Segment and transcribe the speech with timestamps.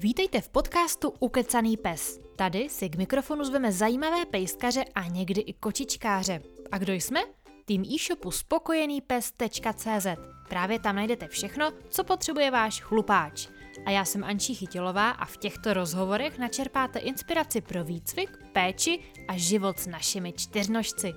[0.00, 2.20] Vítejte v podcastu Ukecaný pes.
[2.36, 6.42] Tady si k mikrofonu zveme zajímavé pejskaře a někdy i kočičkáře.
[6.72, 7.20] A kdo jsme?
[7.64, 10.06] Tým e-shopu spokojenýpes.cz.
[10.48, 13.48] Právě tam najdete všechno, co potřebuje váš chlupáč.
[13.86, 19.36] A já jsem Ančí Chytilová a v těchto rozhovorech načerpáte inspiraci pro výcvik, péči a
[19.36, 21.14] život s našimi čtyřnožci.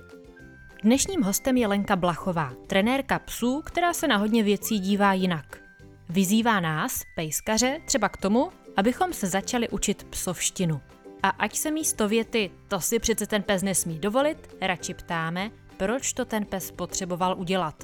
[0.82, 5.62] Dnešním hostem je Lenka Blachová, trenérka psů, která se na hodně věcí dívá jinak.
[6.08, 10.80] Vyzývá nás, pejskaře, třeba k tomu, abychom se začali učit psovštinu.
[11.22, 16.12] A ať se místo věty, to si přece ten pes nesmí dovolit, radši ptáme, proč
[16.12, 17.74] to ten pes potřeboval udělat.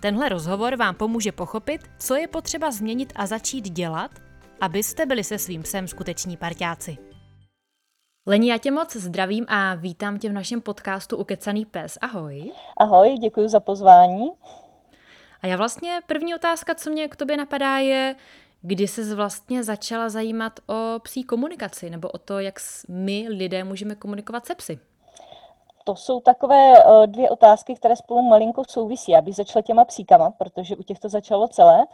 [0.00, 4.10] Tenhle rozhovor vám pomůže pochopit, co je potřeba změnit a začít dělat,
[4.60, 6.96] abyste byli se svým psem skuteční parťáci.
[8.26, 11.98] Leni, já tě moc zdravím a vítám tě v našem podcastu Ukecaný pes.
[12.00, 12.52] Ahoj.
[12.76, 14.30] Ahoj, děkuji za pozvání.
[15.42, 18.16] A já vlastně první otázka, co mě k tobě napadá, je,
[18.66, 22.54] kdy se vlastně začala zajímat o psí komunikaci nebo o to, jak
[22.88, 24.78] my lidé můžeme komunikovat se psy?
[25.84, 29.12] To jsou takové eh, dvě otázky, které spolu malinko souvisí.
[29.12, 31.86] Já bych začala těma psíkama, protože u těch to začalo celé.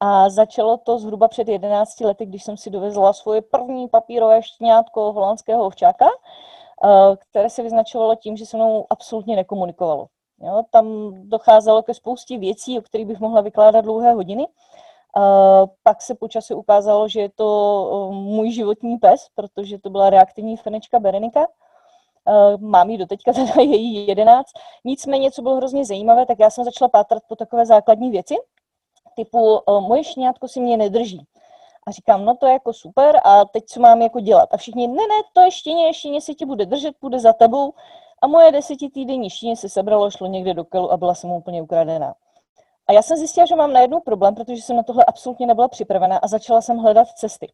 [0.00, 5.12] A začalo to zhruba před 11 lety, když jsem si dovezla svoje první papírové štěňátko
[5.12, 10.06] holandského ovčáka, eh, které se vyznačovalo tím, že se mnou absolutně nekomunikovalo.
[10.42, 14.46] Jo, tam docházelo ke spoustě věcí, o kterých bych mohla vykládat dlouhé hodiny.
[15.82, 20.98] Pak se počasí ukázalo, že je to můj životní pes, protože to byla reaktivní fenečka
[20.98, 21.46] Berenika.
[22.58, 24.52] Mám ji doteďka, teda je jí jedenáct.
[24.84, 28.36] Nicméně, co bylo hrozně zajímavé, tak já jsem začala pátrat po takové základní věci,
[29.16, 31.24] typu moje šňátko si mě nedrží.
[31.86, 34.48] A říkám, no to je jako super a teď co mám jako dělat?
[34.54, 37.72] A všichni, ne, ne, to je štěně, štěně si tě bude držet, bude za tebou.
[38.22, 42.14] A moje desetitýdenní štěně se sebralo, šlo někde do kelu a byla jsem úplně ukradená.
[42.90, 46.16] A já jsem zjistila, že mám najednou problém, protože jsem na tohle absolutně nebyla připravená
[46.16, 47.52] a začala jsem hledat cesty.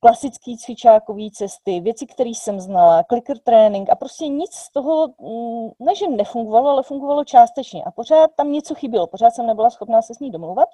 [0.00, 5.70] Klasický cvičákový cesty, věci, které jsem znala, clicker training a prostě nic z toho, mm,
[5.78, 7.84] ne že nefungovalo, ale fungovalo částečně.
[7.84, 10.68] A pořád tam něco chybělo, pořád jsem nebyla schopná se s ní domluvat.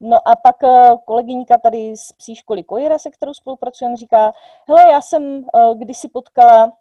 [0.00, 4.32] No a pak eh, kolegyňka tady z psí školy Kojera, se kterou spolupracujeme, říká,
[4.68, 6.72] hele, já jsem eh, kdysi potkala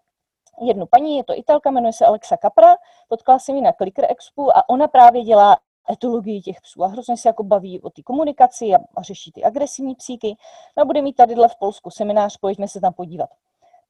[0.61, 2.75] jednu paní, je to Italka, jmenuje se Alexa Capra,
[3.07, 5.57] potkala jsem ji na Clicker Expo a ona právě dělá
[5.91, 9.43] etologii těch psů a hrozně se jako baví o té komunikaci a, a řeší ty
[9.43, 10.37] agresivní psíky.
[10.77, 13.29] No a bude mít tadyhle v Polsku seminář, pojďme se tam podívat.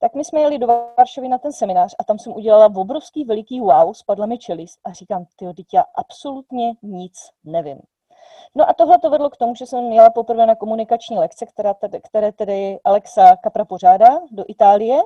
[0.00, 3.60] Tak my jsme jeli do Varšavy na ten seminář a tam jsem udělala obrovský veliký
[3.60, 7.14] wow, spadla mi čelist a říkám, ty já absolutně nic
[7.44, 7.78] nevím.
[8.54, 11.74] No a tohle to vedlo k tomu, že jsem měla poprvé na komunikační lekce, která
[11.74, 15.02] tedy, které tedy Alexa Capra pořádá do Itálie.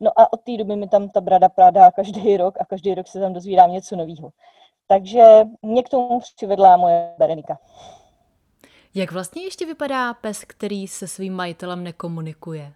[0.00, 3.08] No a od té doby mi tam ta brada prádá každý rok a každý rok
[3.08, 4.30] se tam dozvídám něco nového.
[4.86, 5.24] Takže
[5.62, 7.58] mě k tomu přivedla moje Berenika.
[8.94, 12.72] Jak vlastně ještě vypadá pes, který se svým majitelem nekomunikuje?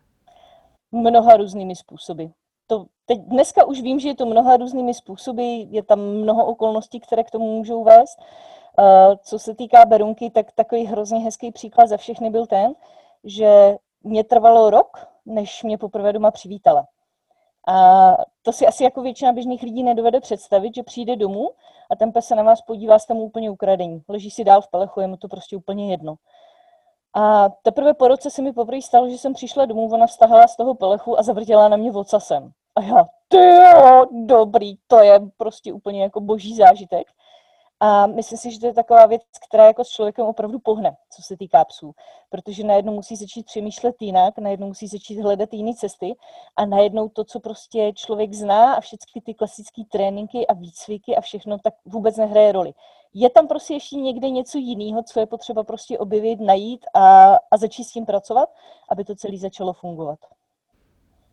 [0.93, 2.25] Mnoha různými způsoby.
[2.67, 7.01] To teď, dneska už vím, že je to mnoha různými způsoby, je tam mnoho okolností,
[7.01, 8.19] které k tomu můžou vést.
[8.19, 12.75] Uh, co se týká Berunky, tak takový hrozně hezký příklad za všechny byl ten,
[13.25, 16.87] že mě trvalo rok, než mě poprvé doma přivítala.
[17.69, 21.51] A to si asi jako většina běžných lidí nedovede představit, že přijde domů
[21.91, 24.03] a ten pes se na vás podívá, jste mu úplně ukradení.
[24.09, 26.15] Leží si dál v pelechu, je mu to prostě úplně jedno.
[27.15, 30.57] A teprve po roce se mi poprvé stalo, že jsem přišla domů, ona vstahala z
[30.57, 32.51] toho pelechu a zavrtěla na mě vocasem.
[32.77, 37.07] A já, ty jo, dobrý, to je prostě úplně jako boží zážitek.
[37.81, 41.23] A myslím si, že to je taková věc, která jako s člověkem opravdu pohne, co
[41.23, 41.95] se týká psů.
[42.31, 46.15] Protože najednou musí začít přemýšlet jinak, najednou musí začít hledat jiné cesty
[46.57, 51.21] a najednou to, co prostě člověk zná a všechny ty klasické tréninky a výcviky a
[51.21, 52.73] všechno, tak vůbec nehraje roli.
[53.15, 57.57] Je tam prostě ještě někde něco jiného, co je potřeba prostě objevit, najít a, a
[57.57, 58.49] začít s tím pracovat,
[58.91, 60.19] aby to celé začalo fungovat.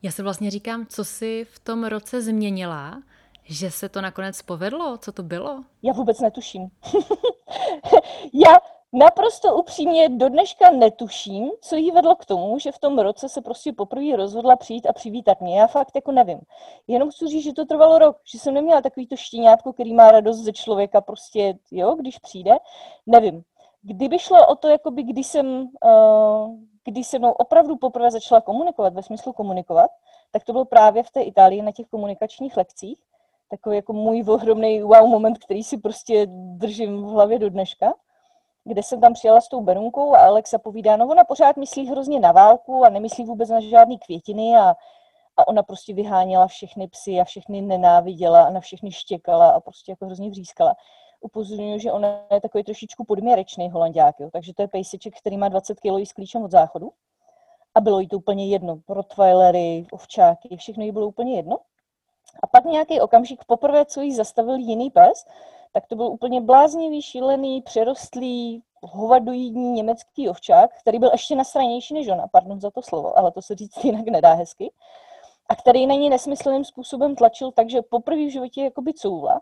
[0.02, 3.02] Já se vlastně říkám, co si v tom roce změnila,
[3.46, 4.98] že se to nakonec povedlo?
[4.98, 5.64] Co to bylo?
[5.84, 6.70] Já vůbec netuším.
[8.34, 8.58] Já
[8.94, 13.42] naprosto upřímně do dneška netuším, co jí vedlo k tomu, že v tom roce se
[13.42, 15.60] prostě poprvé rozhodla přijít a přivítat mě.
[15.60, 16.40] Já fakt jako nevím.
[16.88, 20.12] Jenom chci říct, že to trvalo rok, že jsem neměla takový to štěňátko, který má
[20.12, 22.52] radost ze člověka prostě, jo, když přijde.
[23.06, 23.44] Nevím.
[23.82, 28.94] Kdyby šlo o to, jakoby, když jsem, uh, když se mnou opravdu poprvé začala komunikovat,
[28.94, 29.92] ve smyslu komunikovat,
[30.32, 33.00] tak to bylo právě v té Itálii na těch komunikačních lekcích,
[33.50, 37.94] takový jako můj ohromný wow moment, který si prostě držím v hlavě do dneška,
[38.64, 42.20] kde jsem tam přijela s tou Berunkou a Alexa povídá, no ona pořád myslí hrozně
[42.20, 44.76] na válku a nemyslí vůbec na žádný květiny a,
[45.38, 49.92] a ona prostě vyháněla všechny psy a všechny nenáviděla a na všechny štěkala a prostě
[49.92, 50.76] jako hrozně vřískala.
[51.22, 54.30] Upozorňuji, že ona je takový trošičku podměrečný holandiák, jo?
[54.34, 56.92] takže to je pejseček, který má 20 kg s klíčem od záchodu
[57.76, 58.80] a bylo jí to úplně jedno.
[58.90, 61.58] Rottweilery, ovčáky, všechno jí bylo úplně jedno.
[62.44, 65.26] A pak nějaký okamžik, poprvé, co jí zastavil jiný pes,
[65.72, 72.08] tak to byl úplně bláznivý, šílený, přerostlý, hovadoidní německý ovčák, který byl ještě nasranější než
[72.08, 74.72] ona, pardon za to slovo, ale to se říct jinak nedá hezky,
[75.50, 79.42] a který na ní nesmyslným způsobem tlačil, takže poprvé v životě jakoby couvla.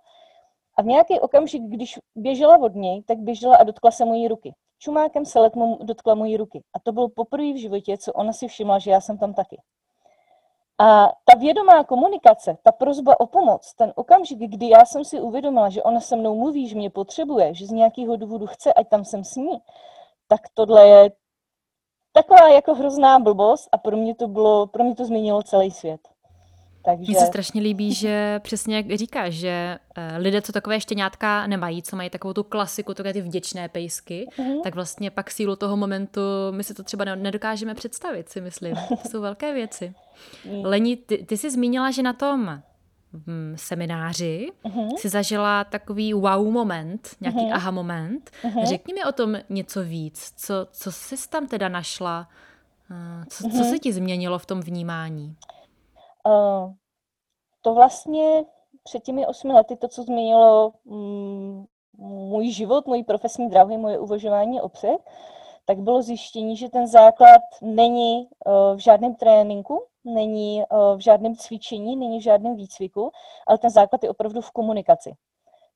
[0.77, 4.53] A v nějaký okamžik, když běžela od něj, tak běžela a dotkla se mojí ruky.
[4.79, 6.63] Čumákem se letnou dotkla mojí ruky.
[6.73, 9.61] A to bylo poprvé v životě, co ona si všimla, že já jsem tam taky.
[10.79, 15.69] A ta vědomá komunikace, ta prozba o pomoc, ten okamžik, kdy já jsem si uvědomila,
[15.69, 19.05] že ona se mnou mluví, že mě potřebuje, že z nějakého důvodu chce, ať tam
[19.05, 19.61] jsem s ní,
[20.27, 21.11] tak tohle je
[22.13, 26.12] taková jako hrozná blbost a pro mě to bylo, pro mě to změnilo celý svět.
[26.85, 27.11] Takže...
[27.11, 31.83] Mně se strašně líbí, že přesně jak říkáš, že eh, lidé, co takové štěňátka nemají,
[31.83, 34.61] co mají takovou tu klasiku, takové ty vděčné pejsky, mm-hmm.
[34.61, 36.21] tak vlastně pak sílu toho momentu
[36.51, 38.75] my si to třeba nedokážeme představit, si myslím.
[39.03, 39.93] To jsou velké věci.
[40.45, 40.65] Mm.
[40.65, 42.61] Leni, ty, ty jsi zmínila, že na tom
[43.13, 44.97] hm, semináři mm-hmm.
[44.97, 47.53] si zažila takový wow moment, nějaký mm-hmm.
[47.53, 48.31] aha moment.
[48.43, 48.65] Mm-hmm.
[48.65, 50.33] Řekni mi o tom něco víc.
[50.37, 52.29] Co, co jsi tam teda našla?
[52.91, 53.57] Eh, co, mm-hmm.
[53.57, 55.35] co se ti změnilo v tom vnímání?
[56.27, 56.73] Uh,
[57.61, 58.45] to vlastně
[58.83, 61.65] před těmi osmi lety, to, co změnilo mm,
[61.97, 64.97] můj život, můj profesní dráhy, moje uvažování o psech,
[65.65, 71.35] tak bylo zjištění, že ten základ není uh, v žádném tréninku, není uh, v žádném
[71.35, 73.11] cvičení, není v žádném výcviku,
[73.47, 75.13] ale ten základ je opravdu v komunikaci.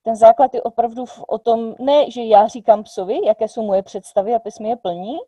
[0.02, 3.82] Ten základ je opravdu v, o tom, ne, že já říkám psovi, jaké jsou moje
[3.82, 5.18] představy a pes mi je plní,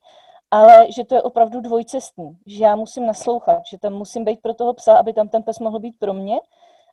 [0.50, 4.55] ale že to je opravdu dvojcestný, že já musím naslouchat, že tam musím být pro
[4.55, 6.41] toho psa, aby tam ten pes mohl být pro mě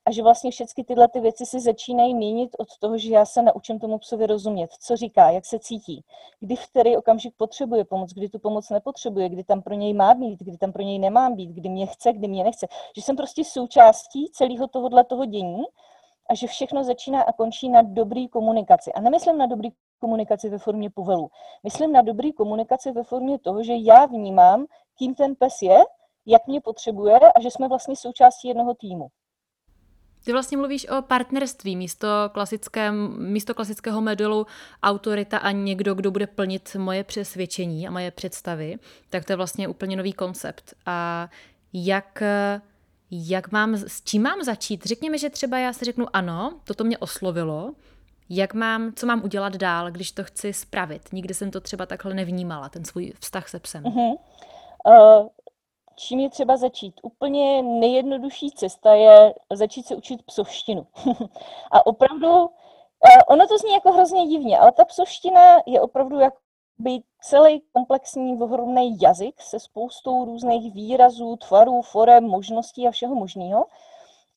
[0.05, 3.41] a že vlastně všechny tyhle ty věci si začínají měnit od toho, že já se
[3.41, 6.03] naučím tomu psovi rozumět, co říká, jak se cítí,
[6.39, 10.13] kdy v který okamžik potřebuje pomoc, kdy tu pomoc nepotřebuje, kdy tam pro něj má
[10.13, 12.67] být, kdy tam pro něj nemám být, kdy mě chce, kdy mě nechce.
[12.95, 15.63] Že jsem prostě součástí celého tohohle toho dění
[16.29, 18.93] a že všechno začíná a končí na dobrý komunikaci.
[18.93, 19.69] A nemyslím na dobrý
[19.99, 21.29] komunikaci ve formě povelu.
[21.63, 24.65] Myslím na dobrý komunikaci ve formě toho, že já vnímám,
[24.97, 25.77] kým ten pes je,
[26.25, 29.07] jak mě potřebuje a že jsme vlastně součástí jednoho týmu.
[30.25, 34.45] Ty vlastně mluvíš o partnerství místo, klasickém, místo klasického modelu
[34.83, 38.77] autorita a někdo, kdo bude plnit moje přesvědčení a moje představy,
[39.09, 40.73] tak to je vlastně úplně nový koncept.
[40.85, 41.29] A
[41.73, 42.23] jak,
[43.11, 44.85] jak mám, s čím mám začít?
[44.85, 47.71] Řekněme, že třeba já si řeknu ano, toto mě oslovilo,
[48.29, 51.13] jak mám, co mám udělat dál, když to chci spravit?
[51.13, 53.83] Nikdy jsem to třeba takhle nevnímala, ten svůj vztah se psem.
[53.83, 54.17] Uh-huh.
[54.87, 55.27] Uh,
[55.95, 56.95] čím je třeba začít?
[57.03, 60.87] Úplně nejjednodušší cesta je začít se učit psovštinu.
[61.71, 62.49] a opravdu, uh,
[63.27, 66.37] ono to zní jako hrozně divně, ale ta psovština je opravdu jako
[66.79, 73.65] být celý komplexní, ohromný jazyk se spoustou různých výrazů, tvarů, forem, možností a všeho možného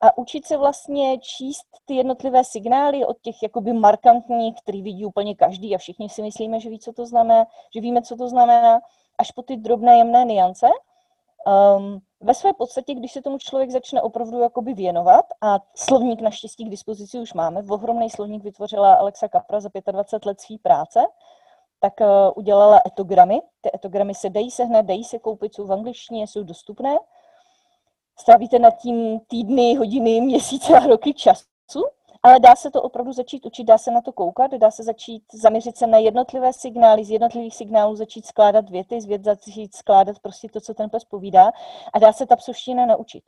[0.01, 5.35] a učit se vlastně číst ty jednotlivé signály od těch jakoby markantních, který vidí úplně
[5.35, 8.81] každý a všichni si myslíme, že ví, co to znamená, že víme, co to znamená,
[9.19, 10.67] až po ty drobné jemné niance.
[11.77, 16.65] Um, ve své podstatě, když se tomu člověk začne opravdu jakoby věnovat, a slovník naštěstí
[16.65, 21.01] k dispozici už máme, ohromný slovník vytvořila Alexa Capra za 25 let své práce,
[21.81, 23.41] tak uh, udělala etogramy.
[23.61, 26.99] Ty etogramy se dají sehnat, dají se koupit, jsou v angličtině, jsou dostupné
[28.21, 31.85] strávíte nad tím týdny, hodiny, měsíce a roky času,
[32.23, 35.23] ale dá se to opravdu začít učit, dá se na to koukat, dá se začít
[35.33, 40.19] zaměřit se na jednotlivé signály, z jednotlivých signálů začít skládat věty, z vět začít skládat
[40.19, 41.53] prostě to, co ten pes povídá
[41.93, 43.25] a dá se ta psovština naučit.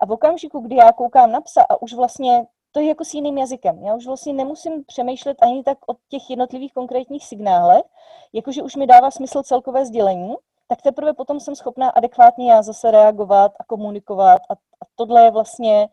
[0.00, 3.14] A v okamžiku, kdy já koukám na psa a už vlastně to je jako s
[3.14, 3.84] jiným jazykem.
[3.84, 7.84] Já už vlastně nemusím přemýšlet ani tak o těch jednotlivých konkrétních signálech,
[8.32, 10.34] jakože už mi dává smysl celkové sdělení,
[10.68, 15.30] tak teprve potom jsem schopná adekvátně já zase reagovat a komunikovat a, a tohle je
[15.30, 15.88] vlastně,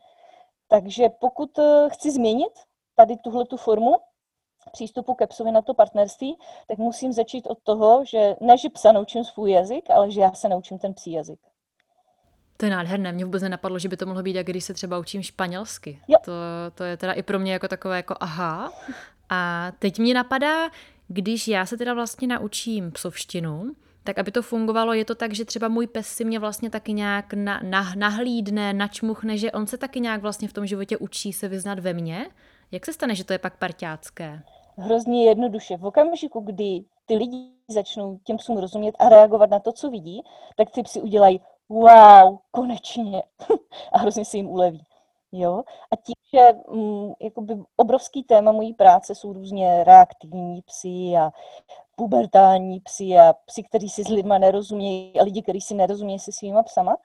[0.67, 2.53] takže pokud eh, chci změnit
[2.95, 3.95] tady tuhle tu formu
[4.71, 8.91] přístupu ke psovi na to partnerství, tak musím začít od toho, že ne, že psa
[8.91, 11.39] naučím svůj jazyk, ale že já se naučím ten psí jazyk.
[12.59, 13.11] To je nádherné.
[13.11, 15.99] Mě vůbec nenapadlo, že by to mohlo být, jak když se třeba učím španělsky.
[16.07, 16.17] Jo.
[16.25, 16.31] To,
[16.75, 18.73] to je teda i pro mě jako takové jako aha.
[19.29, 20.69] A teď mě napadá,
[21.07, 23.71] když já se teda vlastně naučím psovštinu,
[24.03, 26.93] tak aby to fungovalo, je to tak, že třeba můj pes si mě vlastně taky
[26.93, 31.33] nějak na, na, nahlídne, načmuchne, že on se taky nějak vlastně v tom životě učí
[31.33, 32.25] se vyznat ve mně.
[32.71, 34.41] Jak se stane, že to je pak parťácké?
[34.77, 35.77] Hrozně jednoduše.
[35.77, 37.37] V okamžiku, kdy ty lidi
[37.67, 40.21] začnou těm psům rozumět a reagovat na to, co vidí,
[40.57, 43.23] tak ty psy udělají wow, konečně.
[43.91, 44.85] a hrozně se jim uleví.
[45.31, 45.63] Jo?
[45.91, 51.31] A tím, že mm, jakoby obrovský téma mojí práce jsou různě reaktivní psy a
[51.95, 56.31] pubertální psy a psy, kteří si s lidma nerozumějí a lidi, kteří si nerozumějí se
[56.31, 56.97] svýma psama,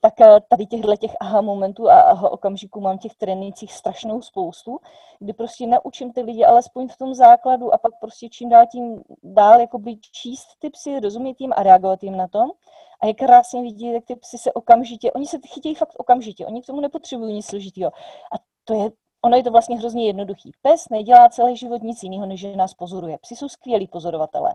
[0.00, 4.78] tak eh, tady těchto těch aha momentů a aha okamžiků mám těch trénincích strašnou spoustu,
[5.18, 9.02] kdy prostě naučím ty lidi alespoň v tom základu a pak prostě čím dál tím
[9.22, 12.50] dál jakoby číst ty psy, rozumět jim a reagovat jim na tom.
[13.00, 16.62] A je krásně vidět, jak ty psy se okamžitě, oni se chytějí fakt okamžitě, oni
[16.62, 17.92] k tomu nepotřebují nic složitého.
[18.32, 18.90] A to je,
[19.22, 20.52] ono je to vlastně hrozně jednoduchý.
[20.62, 23.18] Pes nedělá celý život nic jiného, než že nás pozoruje.
[23.18, 24.54] Psi jsou skvělí pozorovatelé.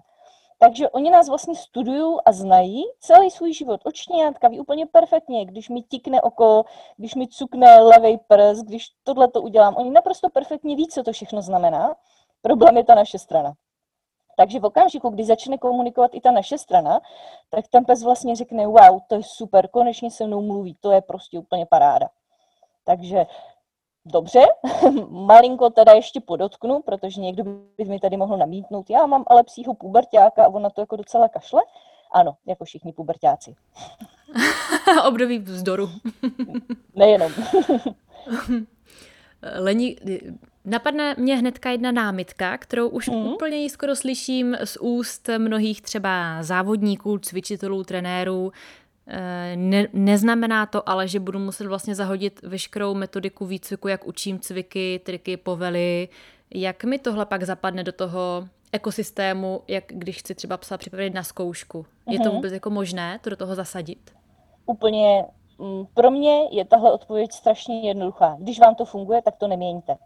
[0.64, 3.82] Takže oni nás vlastně studují a znají celý svůj život.
[3.84, 6.64] Očňátka ví úplně perfektně, když mi tikne oko,
[6.98, 9.76] když mi cukne levý prs, když tohle to udělám.
[9.76, 11.96] Oni naprosto perfektně ví, co to všechno znamená.
[12.42, 13.54] Problém je ta naše strana.
[14.38, 17.02] Takže v okamžiku, kdy začne komunikovat i ta naše strana,
[17.50, 21.02] tak ten pes vlastně řekne, wow, to je super, konečně se mnou mluví, to je
[21.02, 22.10] prostě úplně paráda.
[22.86, 23.26] Takže
[24.06, 24.40] Dobře,
[25.10, 27.44] malinko teda ještě podotknu, protože někdo
[27.78, 31.28] by mi tady mohl namítnout, já mám ale psího pubertáka a ona to jako docela
[31.28, 31.62] kašle.
[32.12, 33.56] Ano, jako všichni pubertáci.
[35.08, 35.90] Období vzdoru.
[36.96, 37.32] Nejenom.
[39.60, 39.98] Leni,
[40.66, 43.28] napadne mě hnedka jedna námitka, kterou už mm.
[43.28, 48.52] úplně skoro slyším z úst mnohých třeba závodníků, cvičitelů, trenérů,
[49.56, 55.02] ne, neznamená to ale, že budu muset vlastně zahodit veškerou metodiku výcviku, jak učím cviky,
[55.06, 56.10] triky, povely,
[56.54, 61.24] jak mi tohle pak zapadne do toho ekosystému, jak když chci třeba psa připravit na
[61.24, 61.82] zkoušku.
[61.82, 62.12] Mm-hmm.
[62.12, 62.36] Je to mhm.
[62.36, 64.12] vůbec jako možné to do toho zasadit?
[64.66, 65.26] Úplně.
[65.60, 68.36] Mm, pro mě je tahle odpověď strašně jednoduchá.
[68.40, 69.98] Když vám to funguje, tak to neměňte.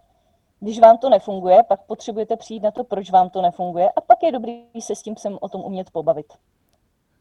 [0.60, 4.24] Když vám to nefunguje, pak potřebujete přijít na to, proč vám to nefunguje a pak
[4.24, 6.34] je dobrý se s tím sem o tom umět pobavit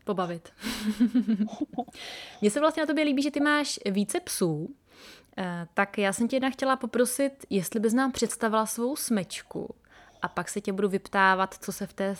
[0.06, 0.48] pobavit.
[2.40, 4.68] Mně se vlastně na tobě líbí, že ty máš více psů,
[5.38, 9.74] eh, tak já jsem tě jedna chtěla poprosit, jestli bys nám představila svou smečku
[10.22, 12.14] a pak se tě budu vyptávat, co se v té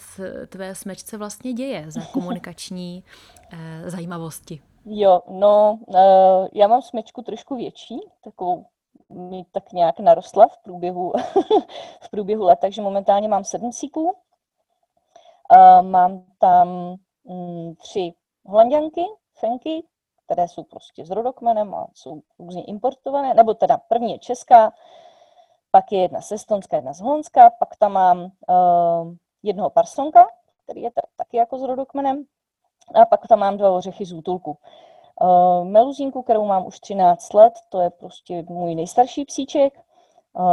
[0.49, 3.05] tvé smečce vlastně děje za komunikační
[3.53, 4.61] eh, zajímavosti.
[4.89, 8.67] Jo, no, uh, já mám smečku trošku větší, takovou
[9.11, 11.13] mi tak nějak narostla v průběhu,
[12.03, 13.71] v průběhu let, takže momentálně mám sedm.
[13.95, 14.13] Uh,
[15.83, 16.97] mám tam
[17.79, 18.15] tři
[18.47, 19.05] holanděnky,
[19.35, 19.87] fenky,
[20.25, 24.73] které jsou prostě s rodokmenem a jsou různě importované, nebo teda první je česká,
[25.71, 30.27] pak je jedna z Estonska, jedna z Holandska, pak tam mám uh, jednoho parsonka,
[30.65, 32.25] který je taky jako s rodokmenem,
[32.95, 34.59] a pak tam mám dva ořechy z útulku.
[35.21, 39.81] Uh, meluzínku, kterou mám už 13 let, to je prostě můj nejstarší psíček,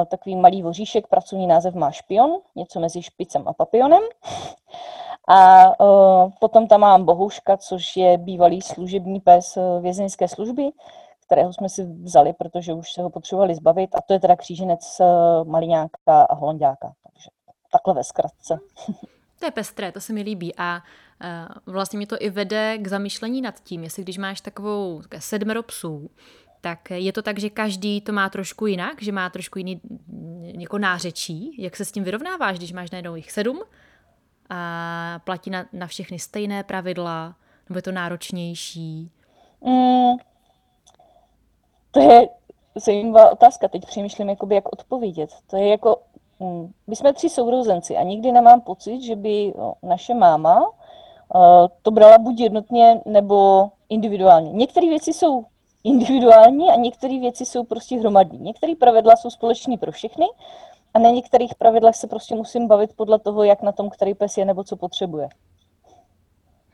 [0.10, 4.04] takový malý voříšek, pracovní název má špion, něco mezi špicem a papionem.
[5.28, 10.63] A uh, potom tam mám Bohuška, což je bývalý služební pes e, vězeňské služby,
[11.25, 13.96] kterého jsme si vzali, protože už se ho potřebovali zbavit.
[13.96, 15.02] A to je teda kříženec
[15.44, 16.94] Maliňáka a Holandáka.
[17.04, 17.30] Takže
[17.72, 18.60] takhle ve zkratce.
[19.40, 20.54] To je pestré, to se mi líbí.
[20.58, 20.82] A
[21.66, 26.10] vlastně mi to i vede k zamýšlení nad tím, jestli když máš takovou sedmero psů,
[26.63, 29.82] tak je to tak, že každý to má trošku jinak, že má trošku jiný
[30.41, 31.55] jako nářečí.
[31.60, 33.62] Jak se s tím vyrovnáváš, když máš najednou jich sedm
[34.50, 37.36] a platí na, na všechny stejné pravidla,
[37.70, 39.12] nebo je to náročnější?
[39.62, 40.15] Mm,
[41.91, 42.27] to je
[42.75, 43.67] zajímavá otázka.
[43.67, 45.29] Teď přemýšlím, jakoby, jak odpovědět.
[45.48, 46.01] To je jako,
[46.39, 51.67] mm, my jsme tři sourozenci a nikdy nemám pocit, že by no, naše máma uh,
[51.82, 54.51] to brala buď jednotně nebo individuálně.
[54.51, 55.46] Některé věci jsou
[55.84, 58.40] individuální a některé věci jsou prostě hromadní.
[58.40, 60.25] Některé pravidla jsou společné pro všechny
[60.94, 64.38] a na některých pravidlech se prostě musím bavit podle toho, jak na tom který pes
[64.38, 65.30] je nebo co potřebuje.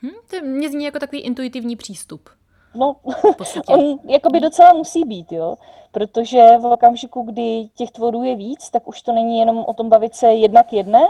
[0.03, 2.29] Hm, to mě zní jako takový intuitivní přístup.
[2.75, 2.95] No,
[3.67, 5.55] on jakoby docela musí být, jo,
[5.91, 9.89] protože v okamžiku, kdy těch tvorů je víc, tak už to není jenom o tom
[9.89, 11.01] bavit se jednak jedné,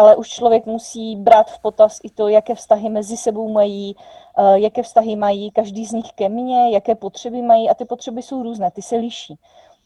[0.00, 3.96] ale už člověk musí brát v potaz i to, jaké vztahy mezi sebou mají,
[4.38, 8.22] eh, jaké vztahy mají každý z nich ke mně, jaké potřeby mají a ty potřeby
[8.22, 9.38] jsou různé, ty se liší.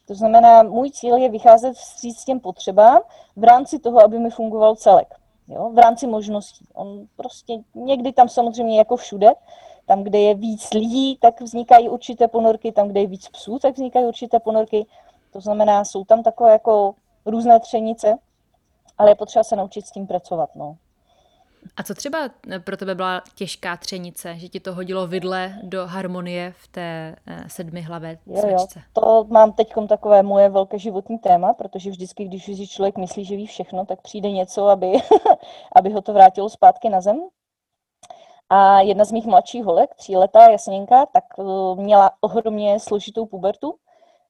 [0.07, 2.99] To znamená, můj cíl je vycházet vstříc těm potřebám
[3.35, 5.15] v rámci toho, aby mi fungoval celek.
[5.47, 5.69] Jo?
[5.73, 6.65] V rámci možností.
[6.73, 9.33] On prostě někdy tam samozřejmě jako všude,
[9.85, 13.73] tam, kde je víc lidí, tak vznikají určité ponorky, tam, kde je víc psů, tak
[13.73, 14.85] vznikají určité ponorky.
[15.33, 16.95] To znamená, jsou tam takové jako
[17.25, 18.17] různé třenice,
[18.97, 20.49] ale je potřeba se naučit s tím pracovat.
[20.55, 20.77] No.
[21.77, 22.29] A co třeba
[22.63, 27.43] pro tebe byla těžká třenice, že ti to hodilo vidle do harmonie v té eh,
[27.47, 28.79] sedmi hlavé cvičce?
[28.79, 33.25] Jo, to mám teď takové moje velké životní téma, protože vždycky, když si člověk myslí,
[33.25, 34.91] že ví všechno, tak přijde něco, aby,
[35.75, 37.19] aby ho to vrátilo zpátky na zem.
[38.49, 41.43] A jedna z mých mladších holek, tříletá jasněnka, tak eh,
[41.75, 43.75] měla ohromně složitou pubertu,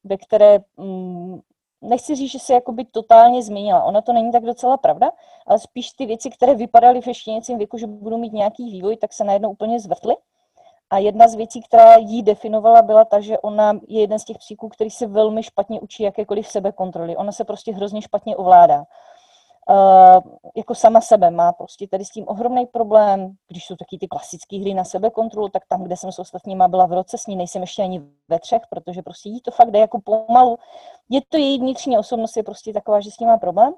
[0.03, 1.39] ve které mm,
[1.85, 3.83] nechci říct, že se jakoby totálně změnila.
[3.83, 5.11] Ona to není tak docela pravda,
[5.47, 9.13] ale spíš ty věci, které vypadaly v ještě věku, že budou mít nějaký vývoj, tak
[9.13, 10.15] se najednou úplně zvrtly.
[10.89, 14.37] A jedna z věcí, která jí definovala, byla ta, že ona je jeden z těch
[14.37, 17.17] psíků, který se velmi špatně učí jakékoliv sebekontroly.
[17.17, 18.85] Ona se prostě hrozně špatně ovládá.
[19.69, 20.21] Uh,
[20.55, 24.59] jako sama sebe má prostě tady s tím ohromný problém, když jsou taky ty klasické
[24.59, 27.61] hry na sebekontrolu, tak tam, kde jsem s ostatníma byla v roce, s ní nejsem
[27.61, 30.57] ještě ani ve třech, protože prostě jí to fakt jde jako pomalu.
[31.09, 33.73] Je to její vnitřní osobnost, je prostě taková, že s tím má problém.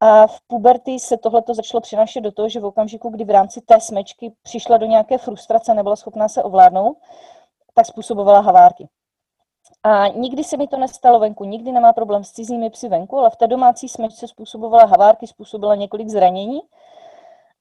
[0.00, 3.60] A v puberty se tohle začalo přinášet do toho, že v okamžiku, kdy v rámci
[3.60, 6.96] té smečky přišla do nějaké frustrace, nebyla schopná se ovládnout,
[7.74, 8.88] tak způsobovala havárky.
[9.84, 13.30] A nikdy se mi to nestalo venku, nikdy nemá problém s cizími psy venku, ale
[13.30, 16.60] v té domácí smečce způsobovala havárky, způsobila několik zranění.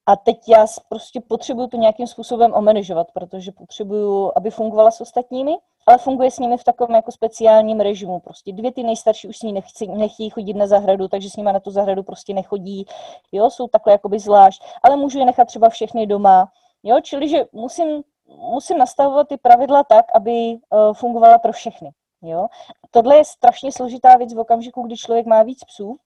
[0.05, 5.57] A teď já prostě potřebuju to nějakým způsobem omenežovat, protože potřebuju, aby fungovala s ostatními
[5.87, 8.19] ale funguje s nimi v takovém jako speciálním režimu.
[8.19, 11.53] Prostě dvě ty nejstarší už s ní nechci, nechtějí chodit na zahradu, takže s nimi
[11.53, 12.85] na tu zahradu prostě nechodí.
[13.31, 16.51] Jo, jsou takhle jakoby zvlášť, ale můžu je nechat třeba všechny doma.
[16.83, 21.91] Jo, čili že musím, musím nastavovat ty pravidla tak, aby uh, fungovala pro všechny.
[22.23, 22.47] Jo.
[22.91, 25.97] Tohle je strašně složitá věc v okamžiku, kdy člověk má víc psů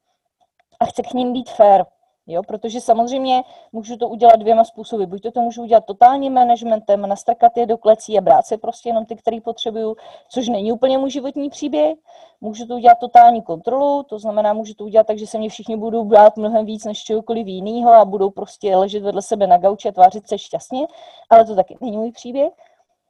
[0.80, 1.86] a chce k ním být fair.
[2.30, 5.04] Jo, protože samozřejmě můžu to udělat dvěma způsoby.
[5.04, 8.90] Buď to, to můžu udělat totálním managementem, nastrkat je do klecí a brát se prostě
[8.90, 9.96] jenom ty, který potřebuju,
[10.30, 11.98] což není úplně můj životní příběh.
[12.42, 15.78] Můžu to udělat totální kontrolu, to znamená, můžu to udělat tak, že se mě všichni
[15.78, 19.90] budou brát mnohem víc než čehokoliv jiného a budou prostě ležet vedle sebe na gauči
[19.90, 20.88] a tvářit se šťastně,
[21.30, 22.54] ale to taky není můj příběh.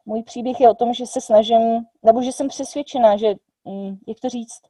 [0.10, 3.36] Můj příběh je o tom, že se snažím, nebo že jsem přesvědčená, že,
[3.68, 4.62] hm, jak to říct,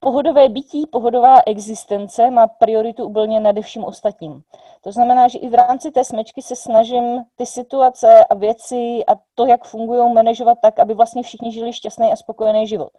[0.00, 4.42] pohodové bytí, pohodová existence má prioritu úplně nade vším ostatním.
[4.80, 9.12] To znamená, že i v rámci té smečky se snažím ty situace a věci a
[9.34, 12.90] to, jak fungují, manažovat tak, aby vlastně všichni žili šťastný a spokojený život.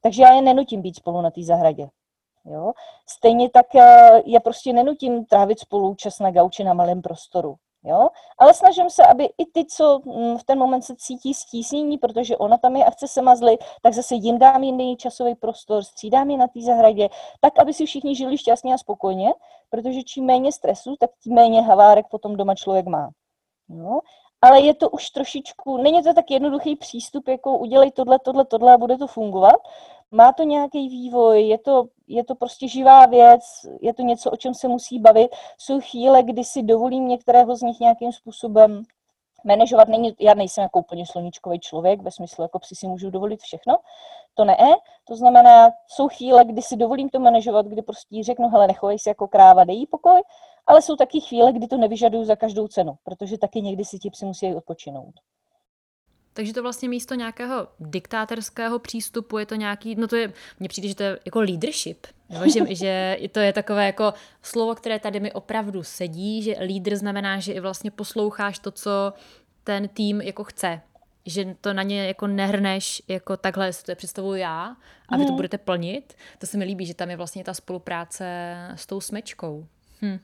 [0.00, 1.88] Takže já je nenutím být spolu na té zahradě.
[2.44, 2.72] Jo?
[3.08, 7.56] Stejně tak eh, já prostě nenutím trávit spolu čas na gauči na malém prostoru.
[7.84, 8.08] Jo?
[8.38, 12.36] Ale snažím se, aby i ty, co mm, v ten moment se cítí stísnění, protože
[12.36, 16.30] ona tam je a chce se mazlit, tak zase jim dám jiný časový prostor, střídám
[16.30, 17.08] je na té zahradě,
[17.40, 19.32] tak, aby si všichni žili šťastně a spokojně,
[19.70, 23.10] protože čím méně stresu, tak tím méně havárek potom doma člověk má.
[23.68, 24.00] Jo?
[24.42, 28.74] Ale je to už trošičku, není to tak jednoduchý přístup, jako udělej tohle, tohle, tohle
[28.74, 29.56] a bude to fungovat,
[30.10, 33.40] má to nějaký vývoj, je to, je to prostě živá věc,
[33.80, 35.30] je to něco, o čem se musí bavit.
[35.58, 38.82] Jsou chvíle, kdy si dovolím některého z nich nějakým způsobem
[39.44, 39.88] manažovat.
[39.88, 43.76] Není, já nejsem jako úplně sluníčkový člověk, ve smyslu, jako psi si můžu dovolit všechno.
[44.34, 44.56] To ne.
[45.04, 49.10] To znamená, jsou chvíle, kdy si dovolím to manažovat, kdy prostě řeknu, hele, nechovej se
[49.10, 50.22] jako kráva, dej jí pokoj,
[50.66, 54.10] ale jsou taky chvíle, kdy to nevyžaduju za každou cenu, protože taky někdy si ti
[54.10, 55.14] psi musí odpočinout.
[56.34, 60.88] Takže to vlastně místo nějakého diktátorského přístupu je to nějaký, no to je, mně přijde,
[60.88, 62.40] že to je jako leadership, jo?
[62.52, 67.38] Že, že to je takové jako slovo, které tady mi opravdu sedí, že lídr znamená,
[67.38, 69.12] že i vlastně posloucháš to, co
[69.64, 70.80] ten tým jako chce,
[71.26, 74.76] že to na ně jako nehrneš jako takhle si to představuju já
[75.08, 75.36] a vy to mhm.
[75.36, 76.14] budete plnit.
[76.38, 78.24] To se mi líbí, že tam je vlastně ta spolupráce
[78.74, 79.66] s tou smečkou.
[80.02, 80.18] Hm.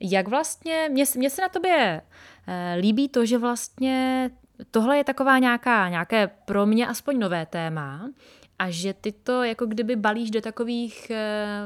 [0.00, 2.02] Jak vlastně, mně se na tobě
[2.46, 4.30] eh, líbí to, že vlastně
[4.70, 8.10] tohle je taková nějaká, nějaké pro mě aspoň nové téma,
[8.58, 11.12] a že ty to jako kdyby balíš do takových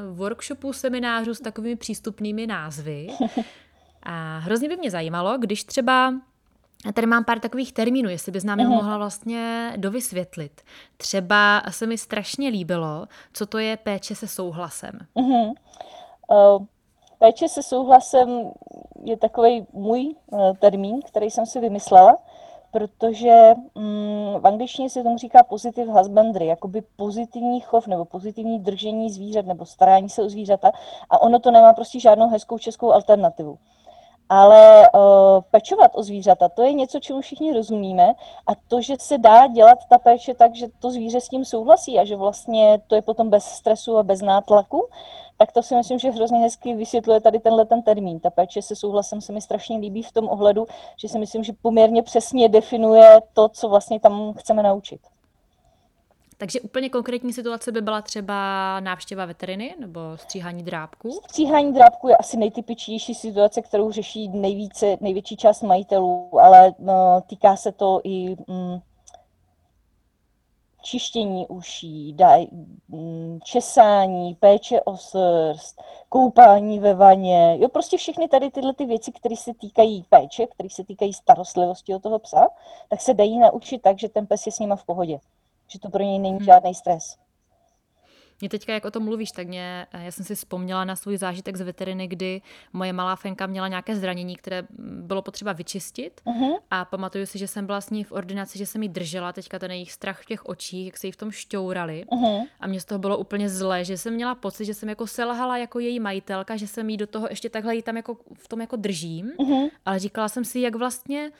[0.09, 3.07] uh, workshopů, seminářů s takovými přístupnými názvy.
[4.03, 6.13] A hrozně by mě zajímalo, když třeba
[6.89, 8.69] a tady mám pár takových termínů, jestli bys nám uh-huh.
[8.69, 10.61] mohla vlastně dovysvětlit.
[10.97, 14.91] Třeba se mi strašně líbilo, co to je péče se souhlasem.
[15.15, 15.53] Uh-huh.
[16.27, 16.65] Uh,
[17.19, 18.51] péče se souhlasem
[19.03, 22.17] je takový můj uh, termín, který jsem si vymyslela
[22.75, 29.09] protože mm, v angličtině se tomu říká positive husbandry, jakoby pozitivní chov nebo pozitivní držení
[29.09, 30.71] zvířat nebo starání se o zvířata
[31.09, 33.57] a ono to nemá prostě žádnou hezkou českou alternativu.
[34.29, 35.01] Ale uh,
[35.51, 38.13] pečovat o zvířata, to je něco, čemu všichni rozumíme
[38.47, 41.99] a to, že se dá dělat ta péče tak, že to zvíře s tím souhlasí
[41.99, 44.87] a že vlastně to je potom bez stresu a bez nátlaku,
[45.37, 48.19] tak to si myslím, že hrozně hezky vysvětluje tady tenhle ten termín.
[48.19, 50.65] Ta péče se souhlasem se mi strašně líbí v tom ohledu,
[50.97, 55.01] že si myslím, že poměrně přesně definuje to, co vlastně tam chceme naučit.
[56.37, 58.33] Takže úplně konkrétní situace by byla třeba
[58.79, 61.11] návštěva veteriny nebo stříhání drábku?
[61.11, 67.55] Stříhání drábku je asi nejtypičnější situace, kterou řeší nejvíce, největší část majitelů, ale no, týká
[67.55, 68.79] se to i mm,
[70.85, 72.47] čištění uší, daj,
[72.87, 79.11] mm, česání, péče o srst, koupání ve vaně, jo, prostě všechny tady tyhle ty věci,
[79.11, 82.47] které se týkají péče, které se týkají starostlivosti o toho psa,
[82.89, 85.19] tak se dají naučit tak, že ten pes je s nima v pohodě.
[85.67, 86.45] že to pro něj není hmm.
[86.45, 87.17] žádný stres.
[88.41, 91.55] Mě teďka, jak o tom mluvíš, tak mě, já jsem si vzpomněla na svůj zážitek
[91.55, 92.41] z veteriny, kdy
[92.73, 96.59] moje malá Fenka měla nějaké zranění, které bylo potřeba vyčistit uh-huh.
[96.71, 99.59] a pamatuju si, že jsem byla s ní v ordinaci, že jsem jí držela, teďka
[99.59, 102.47] ten jejich strach v těch očích, jak se jí v tom šťourali uh-huh.
[102.59, 105.57] a mě z toho bylo úplně zlé, že jsem měla pocit, že jsem jako selhala
[105.57, 108.61] jako její majitelka, že jsem jí do toho ještě takhle jí tam jako v tom
[108.61, 109.69] jako držím, uh-huh.
[109.85, 111.31] ale říkala jsem si, jak vlastně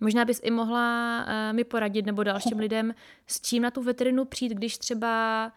[0.00, 2.94] Možná bys i mohla uh, mi poradit nebo dalším lidem,
[3.26, 5.52] s čím na tu veterinu přijít, když třeba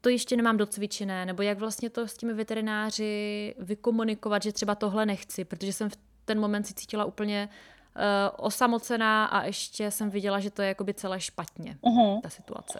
[0.00, 5.06] to ještě nemám docvičené, nebo jak vlastně to s těmi veterináři vykomunikovat, že třeba tohle
[5.06, 10.40] nechci, protože jsem v ten moment si cítila úplně uh, osamocená a ještě jsem viděla,
[10.40, 12.20] že to je jakoby celé špatně, uh-huh.
[12.20, 12.78] ta situace.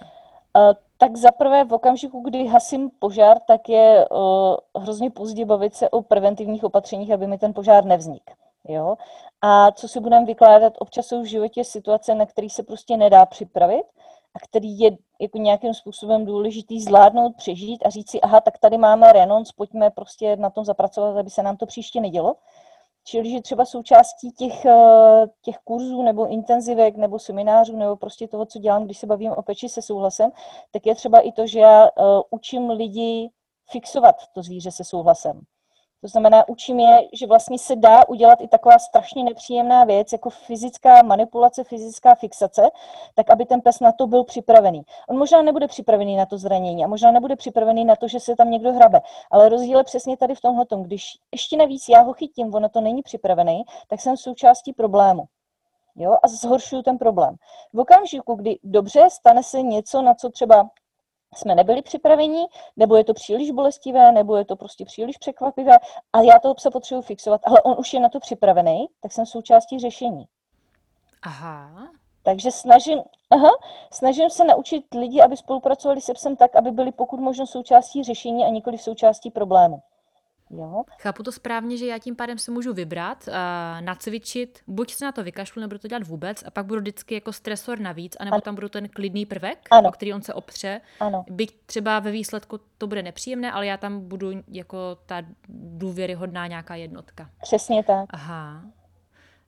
[0.56, 5.88] Uh, tak zaprvé v okamžiku, kdy hasím požár, tak je uh, hrozně pozdě bavit se
[5.88, 8.30] o preventivních opatřeních, aby mi ten požár nevznik.
[8.68, 8.96] Jo?
[9.42, 13.26] A co si budeme vykládat, občas jsou v životě situace, na které se prostě nedá
[13.26, 13.85] připravit
[14.35, 14.90] a který je
[15.21, 19.90] jako nějakým způsobem důležitý zvládnout, přežít a říct si, aha, tak tady máme renonc, pojďme
[19.90, 22.37] prostě na tom zapracovat, aby se nám to příště nedělo.
[23.05, 28.47] Čili, že třeba součástí těch, eh, těch kurzů nebo intenzivek nebo seminářů nebo prostě toho,
[28.47, 30.31] co dělám, když se bavím o peči se souhlasem,
[30.71, 33.31] tak je třeba i to, že já uh, učím lidi
[33.71, 35.40] fixovat to zvíře se souhlasem.
[36.00, 40.30] To znamená, učím je, že vlastně se dá udělat i taková strašně nepříjemná věc, jako
[40.30, 42.70] fyzická manipulace, fyzická fixace,
[43.14, 44.82] tak aby ten pes na to byl připravený.
[45.08, 48.36] On možná nebude připravený na to zranění a možná nebude připravený na to, že se
[48.36, 50.66] tam někdo hrabe, ale rozdíl je přesně tady v tomhle.
[50.82, 55.24] Když ještě navíc já ho chytím, ono to není připravený, tak jsem součástí problému.
[55.96, 57.36] Jo, a zhoršuju ten problém.
[57.72, 60.70] V okamžiku, kdy dobře stane se něco, na co třeba
[61.35, 65.79] jsme nebyli připraveni, nebo je to příliš bolestivé, nebo je to prostě příliš překvapivé
[66.12, 69.27] a já toho psa potřebuji fixovat, ale on už je na to připravený, tak jsem
[69.27, 70.25] součástí řešení.
[71.23, 71.88] Aha.
[72.23, 72.99] Takže snažím,
[73.31, 73.51] aha,
[73.93, 78.45] snažím se naučit lidi, aby spolupracovali se psem tak, aby byli pokud možno součástí řešení
[78.45, 79.83] a nikoli součástí problému.
[80.50, 80.82] Jo.
[80.98, 83.34] Chápu to správně, že já tím pádem se můžu vybrat, uh,
[83.80, 87.32] nacvičit, buď se na to vykašlu, nebudu to dělat vůbec, a pak budu vždycky jako
[87.32, 88.40] stresor navíc, anebo ano.
[88.40, 89.88] tam budu ten klidný prvek, ano.
[89.88, 90.80] o který on se opře.
[91.00, 91.24] Ano.
[91.30, 96.74] Byť třeba ve výsledku to bude nepříjemné, ale já tam budu jako ta důvěryhodná nějaká
[96.74, 97.30] jednotka.
[97.42, 98.06] Přesně tak.
[98.10, 98.62] Aha.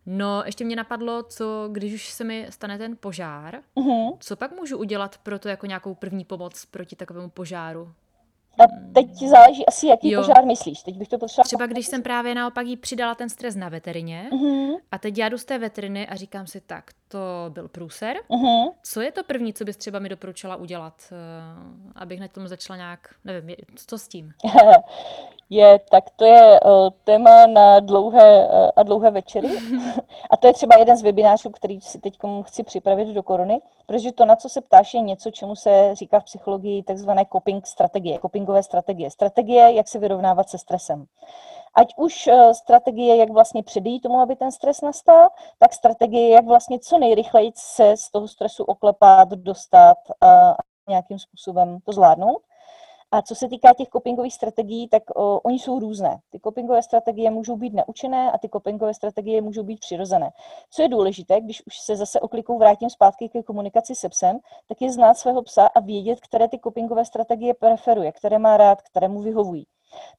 [0.06, 4.16] No, ještě mě napadlo, co když už se mi stane ten požár, uh-huh.
[4.20, 7.94] co pak můžu udělat pro to jako nějakou první pomoc proti takovému požáru?
[8.58, 10.20] A teď ti záleží asi, jaký jo.
[10.20, 10.82] požár myslíš.
[10.82, 11.44] Teď bych to potřebovala.
[11.44, 14.78] Třeba když jsem právě naopak jí přidala ten stres na veterině uh-huh.
[14.90, 18.16] a teď já jdu z té veteriny a říkám si, tak to byl průser.
[18.30, 18.72] Uh-huh.
[18.82, 22.76] Co je to první, co bys třeba mi doporučila udělat, uh, abych na tom začala
[22.76, 24.32] nějak, nevím, co s tím?
[25.50, 29.48] je, tak to je uh, téma na dlouhé uh, a dlouhé večery.
[30.30, 34.12] a to je třeba jeden z webinářů, který si teď chci připravit do korony, protože
[34.12, 38.18] to, na co se ptáš, je něco, čemu se říká v psychologii takzvané coping strategie,
[38.18, 39.10] copingové strategie.
[39.10, 41.06] Strategie, jak se vyrovnávat se stresem.
[41.74, 46.44] Ať už uh, strategie, jak vlastně předejít tomu, aby ten stres nastal, tak strategie, jak
[46.44, 50.54] vlastně co nejrychleji se z toho stresu oklepat, dostat a
[50.88, 52.42] nějakým způsobem to zvládnout.
[53.14, 56.18] A co se týká těch copingových strategií, tak o, oni jsou různé.
[56.30, 60.30] Ty copingové strategie můžou být naučené a ty copingové strategie můžou být přirozené.
[60.70, 64.82] Co je důležité, když už se zase oklikou vrátím zpátky ke komunikaci se psem, tak
[64.82, 69.08] je znát svého psa a vědět, které ty copingové strategie preferuje, které má rád, které
[69.08, 69.66] mu vyhovují.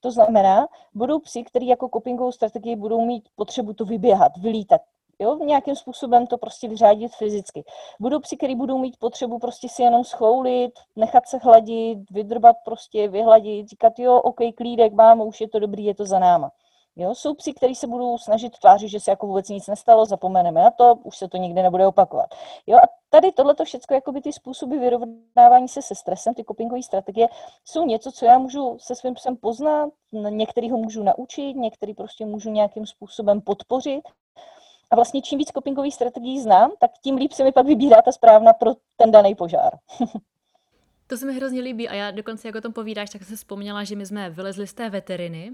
[0.00, 4.80] To znamená, budou psi, kteří jako copingovou strategii budou mít potřebu to vyběhat, vylítat,
[5.18, 7.64] Jo, nějakým způsobem to prostě vyřádit fyzicky.
[8.00, 13.08] Budou psi, který budou mít potřebu prostě si jenom schoulit, nechat se hladit, vydrbat prostě,
[13.08, 16.50] vyhladit, říkat jo, OK, klídek mám, už je to dobrý, je to za náma.
[16.96, 20.62] Jo, jsou psi, kteří se budou snažit tvářit, že se jako vůbec nic nestalo, zapomeneme
[20.62, 22.26] na to, už se to nikdy nebude opakovat.
[22.66, 27.28] Jo, a tady tohleto všechno, jakoby ty způsoby vyrovnávání se se stresem, ty copingové strategie,
[27.64, 32.26] jsou něco, co já můžu se svým psem poznat, některý ho můžu naučit, některý prostě
[32.26, 34.02] můžu nějakým způsobem podpořit,
[34.90, 38.12] a vlastně čím víc copingových strategií znám, tak tím líp se mi pak vybírá ta
[38.12, 39.72] správna pro ten daný požár.
[41.06, 43.84] to se mi hrozně líbí a já dokonce, jak o tom povídáš, tak jsem vzpomněla,
[43.84, 45.50] že my jsme vylezli z té veteriny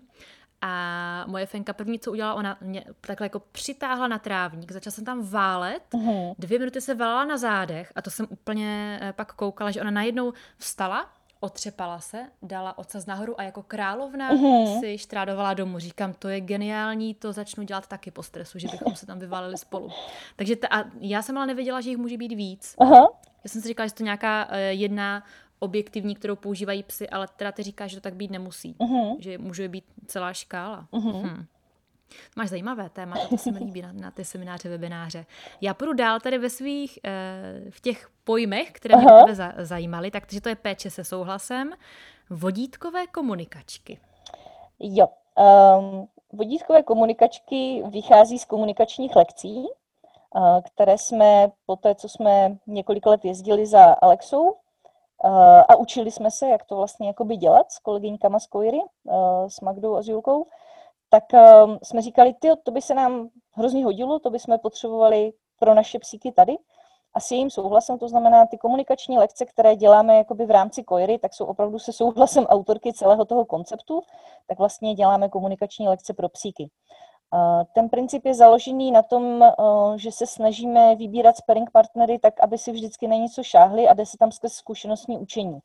[0.63, 5.05] a moje fenka první, co udělala, ona mě takhle jako přitáhla na trávník, začala jsem
[5.05, 6.35] tam válet, uh-huh.
[6.39, 9.91] dvě minuty se válala na zádech a to jsem úplně eh, pak koukala, že ona
[9.91, 14.81] najednou vstala, otřepala se, dala ocas nahoru a jako královna mm-hmm.
[14.81, 15.79] si štrádovala domů.
[15.79, 19.59] Říkám, to je geniální, to začnu dělat taky po stresu, že bychom se tam vyvalili
[19.59, 19.91] spolu.
[20.37, 22.75] Takže ta, a já jsem ale nevěděla, že jich může být víc.
[22.79, 23.09] Uh-huh.
[23.45, 25.23] Já jsem si říkala, že to nějaká uh, jedna
[25.61, 28.75] objektivní, kterou používají psy, ale teda ty říkáš, že to tak být nemusí.
[28.79, 29.17] Uh-huh.
[29.21, 30.89] Že může být celá škála.
[30.93, 31.23] Uh-huh.
[31.23, 31.45] Hm.
[32.37, 35.27] Máš zajímavé téma, to se mi líbí na, na ty semináře, webináře.
[35.61, 40.11] Já půjdu dál tady ve svých, eh, v těch pojmech, které mě tebe za, zajímaly,
[40.11, 41.73] takže to je péče se souhlasem,
[42.31, 44.01] vodítkové komunikačky.
[44.81, 45.09] Jo,
[45.79, 53.07] um, vodítkové komunikačky vychází z komunikačních lekcí, uh, které jsme po té, co jsme několik
[53.07, 54.57] let jezdili za Alexou
[55.69, 59.61] a učili jsme se, jak to vlastně jakoby dělat s kolegyňkama z Koiry, uh, s
[59.61, 60.47] Magdou a s Julkou,
[61.09, 65.33] tak um, jsme říkali, ty, to by se nám hrozně hodilo, to by jsme potřebovali
[65.59, 66.57] pro naše psíky tady.
[67.15, 71.19] A s jejím souhlasem, to znamená ty komunikační lekce, které děláme jakoby v rámci Koiry,
[71.19, 74.03] tak jsou opravdu se souhlasem autorky celého toho konceptu,
[74.47, 76.71] tak vlastně děláme komunikační lekce pro psíky.
[77.73, 79.53] Ten princip je založený na tom, eh,
[79.97, 84.07] že se snažíme vybírat sparring partnery tak, aby si vždycky na něco šáhli a jde
[84.07, 85.61] se tam skrz zkušenostní učení.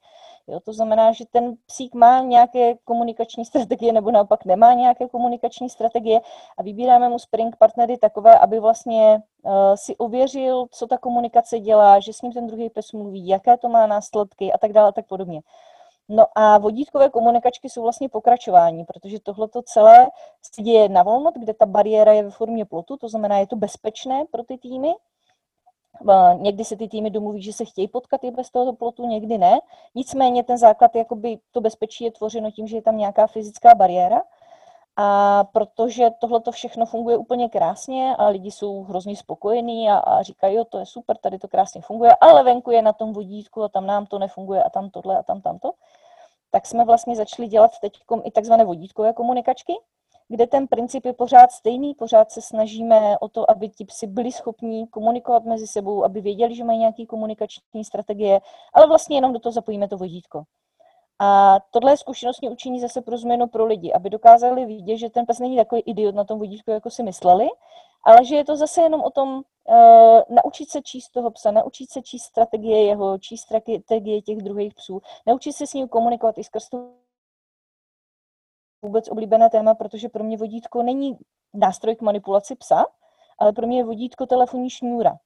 [0.47, 5.69] Jo, to znamená, že ten psík má nějaké komunikační strategie nebo naopak nemá nějaké komunikační
[5.69, 6.21] strategie
[6.57, 11.99] a vybíráme mu sparring partnery takové, aby vlastně uh, si ověřil, co ta komunikace dělá,
[11.99, 14.91] že s ním ten druhý pes mluví, jaké to má následky a tak dále a
[14.91, 15.41] tak podobně.
[16.09, 20.07] No a vodítkové komunikačky jsou vlastně pokračování, protože tohle celé
[20.55, 23.55] se děje na volnot, kde ta bariéra je ve formě plotu, to znamená, je to
[23.55, 24.93] bezpečné pro ty týmy.
[26.37, 29.59] Někdy se ty týmy domluví, že se chtějí potkat i bez tohoto plotu, někdy ne.
[29.95, 34.21] Nicméně ten základ, jakoby to bezpečí je tvořeno tím, že je tam nějaká fyzická bariéra.
[34.97, 40.21] A protože tohle to všechno funguje úplně krásně a lidi jsou hrozně spokojení a, a
[40.21, 43.63] říkají, jo, to je super, tady to krásně funguje, ale venku je na tom vodítku
[43.63, 45.71] a tam nám to nefunguje a tam tohle a tam tamto,
[46.55, 49.73] tak jsme vlastně začali dělat teď i takzvané vodítkové komunikačky,
[50.27, 54.31] kde ten princip je pořád stejný, pořád se snažíme o to, aby ti psi byli
[54.31, 58.41] schopní komunikovat mezi sebou, aby věděli, že mají nějaké komunikační strategie,
[58.73, 60.43] ale vlastně jenom do toho zapojíme to vodítko.
[61.19, 65.25] A tohle je zkušenostní učení zase pro změnu pro lidi, aby dokázali vidět, že ten
[65.25, 67.47] pes není takový idiot na tom vodítku, jako si mysleli,
[68.05, 71.91] ale že je to zase jenom o tom uh, naučit se číst toho psa, naučit
[71.91, 76.43] se číst strategie jeho, číst strategie těch druhých psů, naučit se s ním komunikovat i
[76.43, 76.89] skrz to
[78.81, 81.17] vůbec oblíbené téma, protože pro mě vodítko není
[81.53, 82.85] nástroj k manipulaci psa,
[83.39, 85.17] ale pro mě je vodítko telefonní šňůra.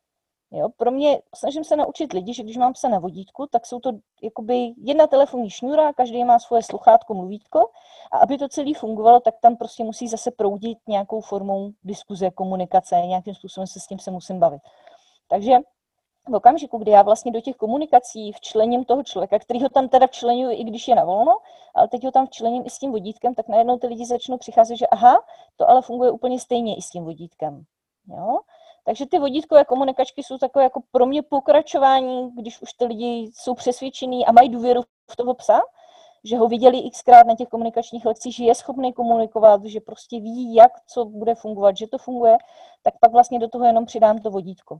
[0.51, 3.79] Jo, pro mě, snažím se naučit lidi, že když mám psa na vodítku, tak jsou
[3.79, 7.69] to jakoby jedna telefonní šňůra, každý má svoje sluchátko, mluvítko
[8.11, 12.95] a aby to celé fungovalo, tak tam prostě musí zase proudit nějakou formou diskuze, komunikace,
[12.95, 14.61] nějakým způsobem se s tím se musím bavit.
[15.27, 15.57] Takže
[16.29, 20.07] v okamžiku, kdy já vlastně do těch komunikací včlením toho člověka, který ho tam teda
[20.07, 21.37] včlenuju, i když je na volno,
[21.75, 24.75] ale teď ho tam včlením i s tím vodítkem, tak najednou ty lidi začnou přicházet,
[24.75, 25.23] že aha,
[25.57, 27.63] to ale funguje úplně stejně i s tím vodítkem.
[28.07, 28.39] Jo?
[28.85, 33.55] Takže ty vodítkové komunikačky jsou takové jako pro mě pokračování, když už ty lidi jsou
[33.55, 35.61] přesvědčení a mají důvěru v toho psa,
[36.23, 40.55] že ho viděli xkrát na těch komunikačních lekcích, že je schopný komunikovat, že prostě ví,
[40.55, 42.37] jak co bude fungovat, že to funguje,
[42.83, 44.79] tak pak vlastně do toho jenom přidám to vodítko.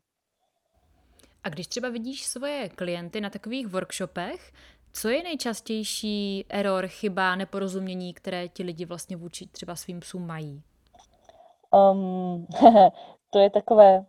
[1.43, 4.51] A když třeba vidíš svoje klienty na takových workshopech,
[4.93, 10.62] co je nejčastější error, chyba, neporozumění, které ti lidi vlastně vůči třeba svým psům mají?
[11.71, 12.47] Um,
[13.29, 14.05] to je takové,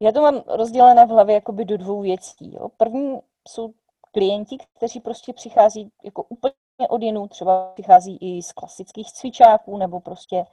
[0.00, 2.54] já to mám rozdělené v hlavě jakoby do dvou věcí.
[2.54, 2.68] Jo.
[2.76, 3.72] První jsou
[4.12, 6.54] klienti, kteří prostě přichází jako úplně
[6.88, 10.44] od jinů, třeba přichází i z klasických cvičáků, nebo prostě,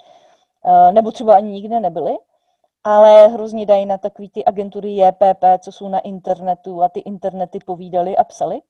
[0.65, 2.17] eh, nebo třeba ani nikde nebyli,
[2.84, 7.60] ale hrozně dají na takový ty agentury JPP, co jsou na internetu a ty internety
[7.65, 8.62] povídali a psali.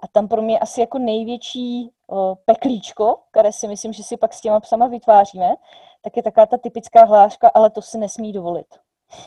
[0.00, 4.34] A tam pro mě asi jako největší o, peklíčko, které si myslím, že si pak
[4.34, 5.54] s těma psama vytváříme,
[6.02, 8.66] tak je taková ta typická hláška, ale to si nesmí dovolit.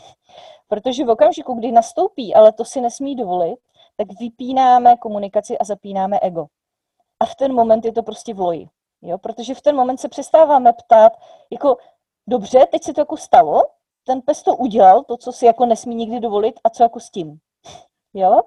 [0.67, 3.59] Protože v okamžiku, kdy nastoupí, ale to si nesmí dovolit,
[3.97, 6.45] tak vypínáme komunikaci a zapínáme ego.
[7.19, 8.69] A v ten moment je to prostě v loji.
[9.01, 9.17] Jo?
[9.17, 11.13] Protože v ten moment se přestáváme ptát,
[11.51, 11.77] jako
[12.27, 13.61] dobře, teď se to jako stalo,
[14.03, 17.09] ten pes to udělal, to, co si jako nesmí nikdy dovolit, a co jako s
[17.09, 17.39] tím.
[18.13, 18.41] Jo?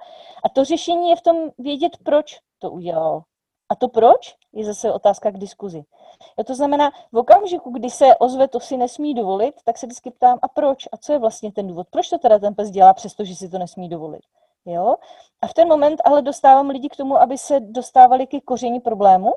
[0.45, 3.23] A to řešení je v tom vědět, proč to udělal.
[3.69, 5.85] A to proč je zase otázka k diskuzi.
[6.39, 10.11] Jo, to znamená, v okamžiku, kdy se ozve, to si nesmí dovolit, tak se vždycky
[10.11, 10.87] ptám, a proč?
[10.93, 11.87] A co je vlastně ten důvod?
[11.91, 14.23] Proč to teda ten pes dělá, přestože si to nesmí dovolit?
[14.67, 14.97] Jo?
[15.43, 19.35] A v ten moment ale dostávám lidi k tomu, aby se dostávali ke koření problému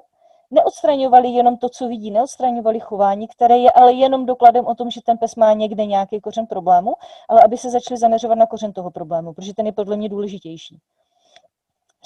[0.51, 5.01] neodstraňovali jenom to, co vidí, neodstraňovali chování, které je ale jenom dokladem o tom, že
[5.01, 6.93] ten pes má někde nějaký kořen problému,
[7.29, 10.79] ale aby se začali zaměřovat na kořen toho problému, protože ten je podle mě důležitější.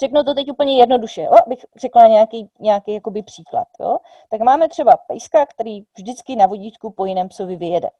[0.00, 1.32] Řeknu to teď úplně jednoduše, jo?
[1.46, 3.68] abych řekla nějaký, nějaký jakoby příklad.
[3.80, 3.98] Jo?
[4.28, 7.90] Tak máme třeba pejska, který vždycky na vodítku po jiném psovi vyjede.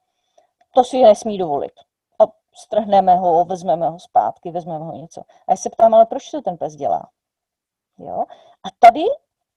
[0.74, 1.72] To si nesmí dovolit.
[2.18, 2.24] A
[2.54, 5.20] strhneme ho, vezmeme ho zpátky, vezmeme ho něco.
[5.20, 7.08] A já se ptám, ale proč to ten pes dělá?
[7.98, 8.24] Jo?
[8.62, 9.04] A tady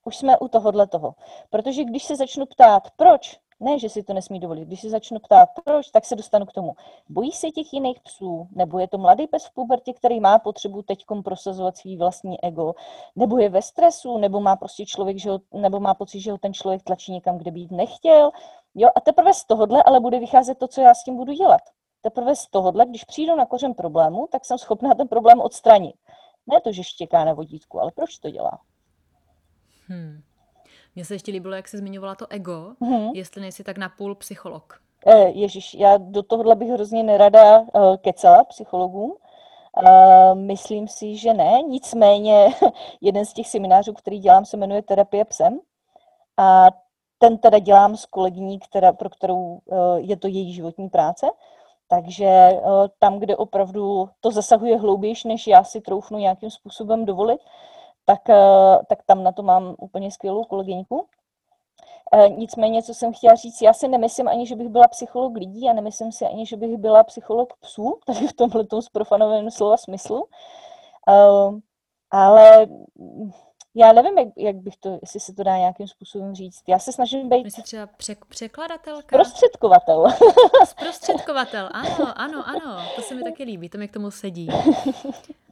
[0.05, 1.15] už jsme u tohohle toho.
[1.49, 4.65] Protože když se začnu ptát, proč Ne, že si to nesmí dovolit.
[4.65, 6.75] Když se začnu ptát, proč, tak se dostanu k tomu.
[7.09, 8.47] Bojí se těch jiných psů?
[8.51, 12.73] Nebo je to mladý pes v pubertě, který má potřebu teďkom prosazovat svý vlastní ego?
[13.15, 14.17] Nebo je ve stresu?
[14.17, 17.37] Nebo má prostě člověk, že ho, nebo má pocit, že ho ten člověk tlačí někam,
[17.37, 18.31] kde být nechtěl?
[18.75, 21.61] Jo, a teprve z tohohle ale bude vycházet to, co já s tím budu dělat.
[22.01, 25.95] Teprve z tohohle, když přijdu na kořen problému, tak jsem schopná ten problém odstranit.
[26.47, 28.59] Ne to, že štěká na vodítku, ale proč to dělá?
[29.87, 30.21] Hmm.
[30.95, 33.09] Mně se ještě líbilo, jak se zmiňovala to ego, hmm.
[33.13, 34.81] jestli nejsi tak napůl psycholog.
[35.05, 37.67] E, Ježíš, já do tohohle bych hrozně nerada uh,
[37.97, 39.15] kecala psychologům.
[39.83, 41.61] Uh, myslím si, že ne.
[41.61, 42.47] Nicméně
[43.01, 45.59] jeden z těch seminářů, který dělám, se jmenuje Terapie psem.
[46.37, 46.67] A
[47.17, 49.59] ten teda dělám s kolegyní, která, pro kterou
[49.95, 51.27] je to její životní práce.
[51.87, 52.49] Takže
[52.99, 57.41] tam, kde opravdu to zasahuje hloubějš, než já si troufnu nějakým způsobem dovolit,
[58.05, 61.07] tak, uh, tak tam na to mám úplně skvělou kolegyňku.
[62.37, 65.73] Nicméně, co jsem chtěla říct, já si nemyslím ani, že bych byla psycholog lidí a
[65.73, 70.27] nemyslím si ani, že bych byla psycholog psů, tady v tomhle zprofanovaném slova smyslu.
[72.11, 72.67] Ale
[73.75, 76.63] já nevím, jak, jak bych to, jestli se to dá nějakým způsobem říct.
[76.67, 77.53] Já se snažím být...
[77.53, 79.17] Jsi třeba přek, překladatelka?
[79.17, 80.05] Prostředkovatel.
[80.79, 82.81] Prostředkovatel, ano, ano, ano.
[82.95, 84.49] To se mi taky líbí, to mi k tomu sedí.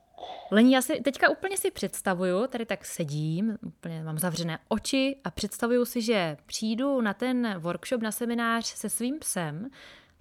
[0.52, 5.32] Lení, já si teďka úplně si představuju, tady tak sedím, úplně mám zavřené oči a
[5.32, 9.70] představuju si, že přijdu na ten workshop, na seminář se svým psem,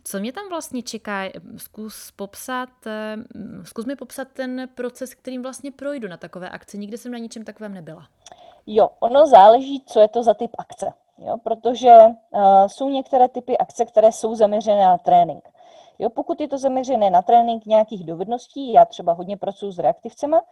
[0.05, 1.23] co mě tam vlastně čeká?
[1.57, 3.17] Zkus popsat, eh,
[3.63, 6.79] zkus mi popsat ten proces, kterým vlastně projdu na takové akci.
[6.79, 8.07] Nikdy jsem na ničem takovém nebyla.
[8.67, 10.93] Jo, ono záleží, co je to za typ akce.
[11.19, 11.91] Jo, protože
[12.31, 15.49] uh, jsou některé typy akce, které jsou zaměřené na trénink.
[15.99, 20.43] Jo, pokud je to zaměřené na trénink nějakých dovedností, já třeba hodně pracuji s reaktivcema,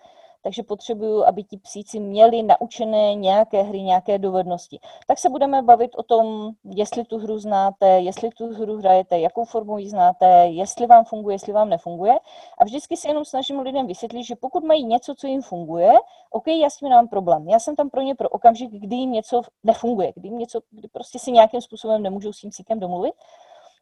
[0.43, 4.81] takže potřebuju, aby ti psíci měli naučené nějaké hry, nějaké dovednosti.
[5.07, 9.45] Tak se budeme bavit o tom, jestli tu hru znáte, jestli tu hru hrajete, jakou
[9.45, 12.19] formu ji znáte, jestli vám funguje, jestli vám nefunguje.
[12.59, 15.93] A vždycky se jenom snažím lidem vysvětlit, že pokud mají něco, co jim funguje,
[16.31, 17.49] OK, já s tím mám problém.
[17.49, 20.89] Já jsem tam pro ně pro okamžik, kdy jim něco nefunguje, kdy jim něco, kdy
[20.89, 23.15] prostě si nějakým způsobem nemůžou s tím psíkem domluvit.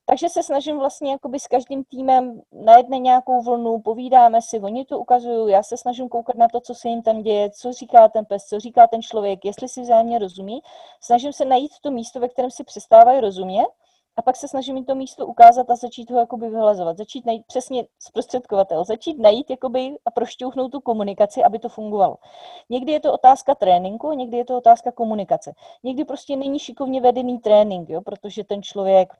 [0.09, 4.99] Takže se snažím vlastně jakoby s každým týmem najedne nějakou vlnu, povídáme si, oni to
[4.99, 8.25] ukazují, já se snažím koukat na to, co se jim tam děje, co říká ten
[8.25, 10.61] pes, co říká ten člověk, jestli si vzájemně rozumí.
[11.01, 13.67] Snažím se najít to místo, ve kterém si přestávají rozumět
[14.17, 16.97] a pak se snažím jim to místo ukázat a začít ho jakoby vyhlazovat.
[16.97, 22.17] Začít najít přesně zprostředkovatel, začít najít jakoby a prošťouchnout tu komunikaci, aby to fungovalo.
[22.71, 25.53] Někdy je to otázka tréninku, někdy je to otázka komunikace.
[25.85, 29.13] Někdy prostě není šikovně vedený trénink, jo, protože ten člověk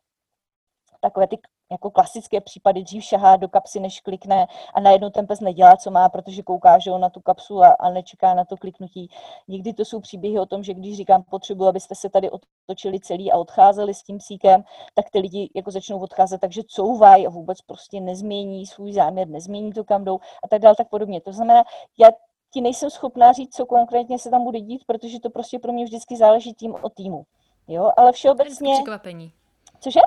[1.01, 1.39] takové ty
[1.71, 5.91] jako klasické případy, dřív šahá do kapsy, než klikne a najednou ten pes nedělá, co
[5.91, 9.11] má, protože kouká že on na tu kapsu a, a nečeká na to kliknutí.
[9.49, 13.33] Někdy to jsou příběhy o tom, že když říkám, potřebuji, abyste se tady otočili celý
[13.33, 17.61] a odcházeli s tím psíkem, tak ty lidi jako začnou odcházet, takže couvají a vůbec
[17.61, 21.21] prostě nezmění svůj záměr, nezmění to, kam jdou a tak dále, tak podobně.
[21.21, 21.65] To znamená,
[21.99, 22.09] já
[22.53, 25.85] ti nejsem schopná říct, co konkrétně se tam bude dít, protože to prostě pro mě
[25.85, 27.25] vždycky záleží tým o týmu.
[27.69, 28.75] Jo, ale všeobecně...
[28.75, 29.33] Překvapení.
[29.81, 30.01] Cože?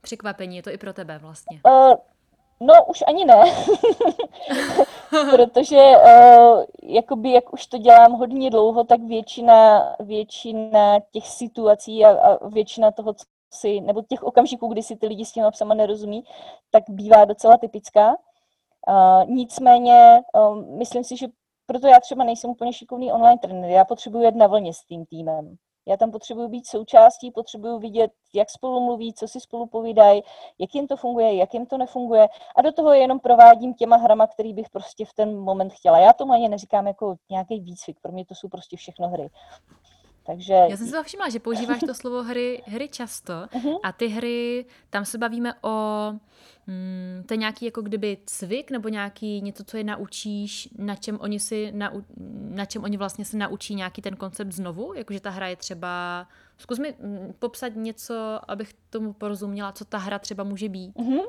[0.00, 1.60] Překvapení, je to i pro tebe vlastně.
[1.66, 1.94] Uh,
[2.60, 3.42] no, už ani ne.
[5.30, 12.10] Protože uh, jakoby, jak už to dělám hodně dlouho, tak většina, většina těch situací a,
[12.10, 15.74] a většina toho, co si, nebo těch okamžiků, kdy si ty lidi s těma psama
[15.74, 16.24] nerozumí,
[16.70, 18.08] tak bývá docela typická.
[18.08, 21.26] Uh, nicméně, uh, myslím si, že
[21.66, 25.06] proto já třeba nejsem úplně šikovný online trenér, já potřebuji jet na vlně s tím
[25.06, 25.56] týmem.
[25.86, 30.22] Já tam potřebuji být součástí, potřebuji vidět, jak spolu mluví, co si spolu povídají,
[30.58, 32.28] jak jim to funguje, jak jim to nefunguje.
[32.56, 35.98] A do toho jenom provádím těma hrama, který bych prostě v ten moment chtěla.
[35.98, 39.30] Já tomu ani neříkám jako nějaký výcvik, pro mě to jsou prostě všechno hry.
[40.30, 40.54] Takže...
[40.54, 43.78] Já jsem si to všimla, že používáš to slovo hry, hry často uh-huh.
[43.82, 46.06] a ty hry, tam se bavíme o,
[46.66, 51.18] hmm, to je nějaký jako kdyby cvik nebo nějaký něco, co je naučíš, na čem
[51.20, 52.00] oni si, nau,
[52.50, 56.26] na čem oni vlastně se naučí nějaký ten koncept znovu, jakože ta hra je třeba,
[56.58, 58.14] zkus mi hm, popsat něco,
[58.48, 60.96] abych tomu porozuměla, co ta hra třeba může být.
[60.96, 61.26] Uh-huh.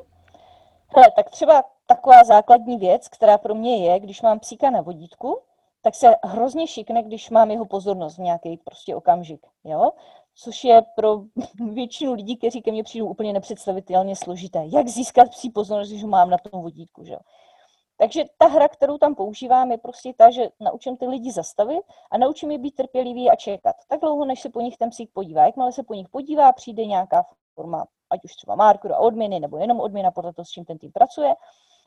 [0.95, 5.39] Hele, tak třeba taková základní věc, která pro mě je, když mám psíka na vodítku,
[5.81, 9.91] tak se hrozně šikne, když mám jeho pozornost v nějaký prostě okamžik, jo?
[10.35, 11.21] Což je pro
[11.73, 14.63] většinu lidí, kteří ke mně přijdou úplně nepředstavitelně složité.
[14.67, 17.17] Jak získat psí pozornost, když ho mám na tom vodítku, že?
[17.97, 22.17] Takže ta hra, kterou tam používám, je prostě ta, že naučím ty lidi zastavit a
[22.17, 23.75] naučím je být trpělivý a čekat.
[23.87, 25.45] Tak dlouho, než se po nich ten psík podívá.
[25.45, 27.25] Jakmile se po nich podívá, přijde nějaká
[27.55, 30.77] forma, ať už třeba markeru a odměny, nebo jenom odměna podle toho, s čím ten
[30.77, 31.35] tým pracuje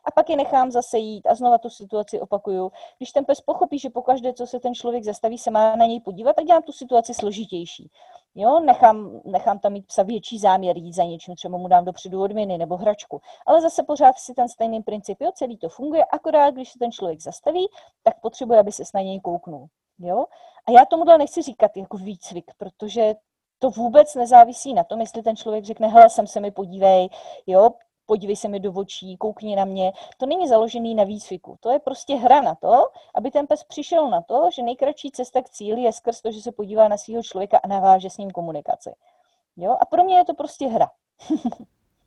[0.04, 2.72] A pak je nechám zase jít a znova tu situaci opakuju.
[2.98, 6.00] Když ten pes pochopí, že pokaždé, co se ten člověk zastaví, se má na něj
[6.00, 7.90] podívat, tak dělám tu situaci složitější.
[8.34, 12.22] Jo, nechám, nechám tam mít psa větší záměr jít za něčím, třeba mu dám dopředu
[12.22, 13.20] odměny nebo hračku.
[13.46, 16.92] Ale zase pořád si ten stejný princip, jo, celý to funguje, akorát když se ten
[16.92, 17.68] člověk zastaví,
[18.02, 19.66] tak potřebuje, aby se na něj kouknul.
[19.98, 20.24] Jo?
[20.68, 23.14] A já tomuhle nechci říkat jako výcvik, protože
[23.58, 27.08] to vůbec nezávisí na tom, jestli ten člověk řekne, hele, sem se mi podívej,
[27.46, 27.70] jo,
[28.06, 29.92] podívej se mi do očí, koukni na mě.
[30.18, 31.56] To není založený na výcviku.
[31.60, 35.42] To je prostě hra na to, aby ten pes přišel na to, že nejkratší cesta
[35.42, 38.30] k cíli je skrz to, že se podívá na svého člověka a naváže s ním
[38.30, 38.90] komunikaci.
[39.56, 39.76] Jo?
[39.80, 40.90] A pro mě je to prostě hra.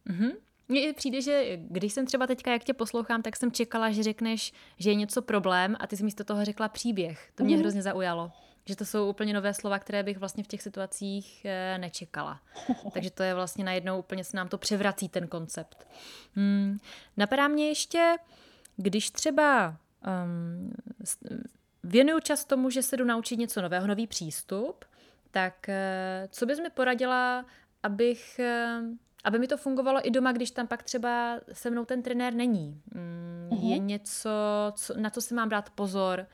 [0.08, 0.32] mm-hmm.
[0.70, 4.54] Mně přijde, že když jsem třeba teďka, jak tě poslouchám, tak jsem čekala, že řekneš,
[4.80, 7.32] že je něco problém a ty jsi místo toho řekla příběh.
[7.36, 7.60] To mě mm-hmm.
[7.60, 8.32] hrozně zaujalo.
[8.68, 12.41] Že to jsou úplně nové slova, které bych vlastně v těch situacích eh, nečekala.
[12.93, 15.88] Takže to je vlastně najednou úplně se nám to převrací ten koncept.
[16.36, 16.80] Hmm.
[17.18, 18.15] Napadá mě ještě,
[18.78, 19.78] když třeba
[20.26, 20.74] um,
[21.84, 24.86] věnuju čas tomu, že se jdu naučit něco nového, nový přístup,
[25.32, 27.45] tak uh, co bys mi poradila,
[27.84, 28.39] abych
[28.80, 28.88] uh,
[29.24, 32.82] aby mi to fungovalo i doma, když tam pak třeba se mnou ten trenér není.
[32.93, 33.70] Mm, uh-huh.
[33.70, 34.30] Je něco,
[34.76, 36.28] co, na co si mám dát pozor,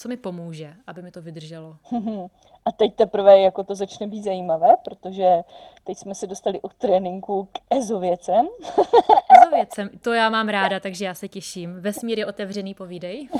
[0.00, 1.76] co mi pomůže, aby mi to vydrželo.
[2.64, 5.42] A teď teprve jako to začne být zajímavé, protože
[5.84, 8.48] teď jsme se dostali od tréninku k ezověcem.
[9.42, 11.80] ezověcem, to já mám ráda, takže já se těším.
[11.80, 13.28] Vesmír je otevřený, povídej.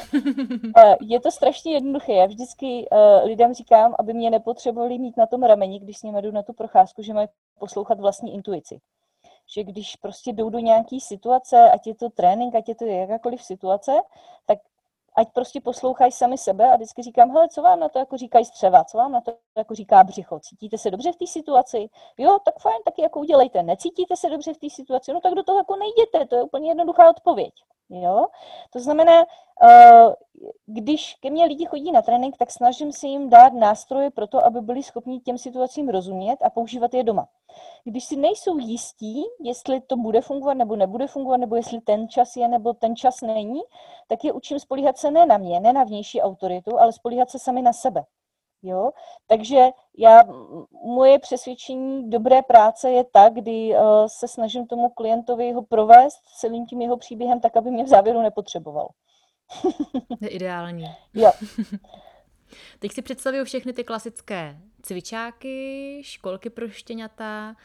[0.76, 2.12] Eh, je to strašně jednoduché.
[2.12, 6.22] Já vždycky uh, lidem říkám, aby mě nepotřebovali mít na tom rameni, když s nimi
[6.22, 8.80] jdu na tu procházku, že mají poslouchat vlastní intuici
[9.54, 13.42] že když prostě jdou do nějaký situace, ať je to trénink, ať je to jakákoliv
[13.42, 13.92] situace,
[14.46, 14.58] tak
[15.16, 18.44] ať prostě poslouchají sami sebe a vždycky říkám, hele, co vám na to jako říkají
[18.44, 21.88] střeva, co vám na to jako říká břicho, cítíte se dobře v té situaci?
[22.18, 23.62] Jo, tak fajn, taky jako udělejte.
[23.62, 25.12] Necítíte se dobře v té situaci?
[25.12, 27.54] No tak do toho jako nejděte, to je úplně jednoduchá odpověď.
[27.90, 28.26] Jo?
[28.72, 29.12] To znamená,
[29.62, 30.14] eh,
[30.66, 34.46] když ke mně lidi chodí na trénink, tak snažím se jim dát nástroje pro to,
[34.46, 37.28] aby byli schopni těm situacím rozumět a používat je doma.
[37.84, 42.36] Když si nejsou jistí, jestli to bude fungovat nebo nebude fungovat, nebo jestli ten čas
[42.36, 43.60] je nebo ten čas není,
[44.08, 47.38] tak je učím spolíhat se ne na mě, ne na vnější autoritu, ale spolíhat se
[47.38, 48.04] sami na sebe.
[48.62, 48.90] Jo?
[49.26, 50.22] Takže já,
[50.84, 56.66] moje přesvědčení dobré práce je tak, kdy uh, se snažím tomu klientovi ho provést celým
[56.66, 58.88] tím jeho příběhem tak, aby mě v závěru nepotřeboval.
[60.20, 60.84] je ideální.
[61.14, 61.32] Jo.
[62.78, 67.56] Teď si představuju všechny ty klasické cvičáky, školky pro štěňata,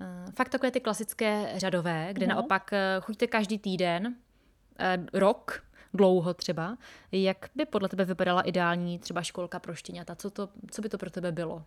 [0.00, 2.30] uh, fakt takové ty klasické řadové, kde uh-huh.
[2.30, 5.64] naopak uh, choďte každý týden, uh, rok,
[5.94, 6.78] dlouho třeba.
[7.12, 10.14] Jak by podle tebe vypadala ideální třeba školka pro štěňata?
[10.14, 11.64] Co, to, co by to pro tebe bylo?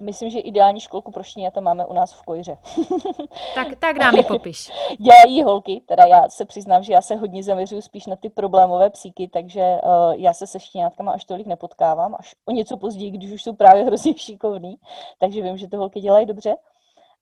[0.00, 2.58] Myslím, že ideální školku pro štěňata máme u nás v Kojře.
[3.54, 4.70] tak, tak nám ji popiš.
[4.98, 8.90] Dělají holky, teda já se přiznám, že já se hodně zaměřuju spíš na ty problémové
[8.90, 13.32] psíky, takže uh, já se se štěňátkama až tolik nepotkávám, až o něco později, když
[13.32, 14.76] už jsou právě hrozně šikovný,
[15.18, 16.56] takže vím, že ty holky dělají dobře.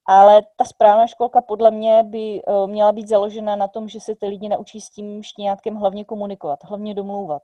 [0.07, 4.15] Ale ta správná školka podle mě by uh, měla být založena na tom, že se
[4.15, 7.43] ty lidi naučí s tím štěňátkem hlavně komunikovat, hlavně domlouvat.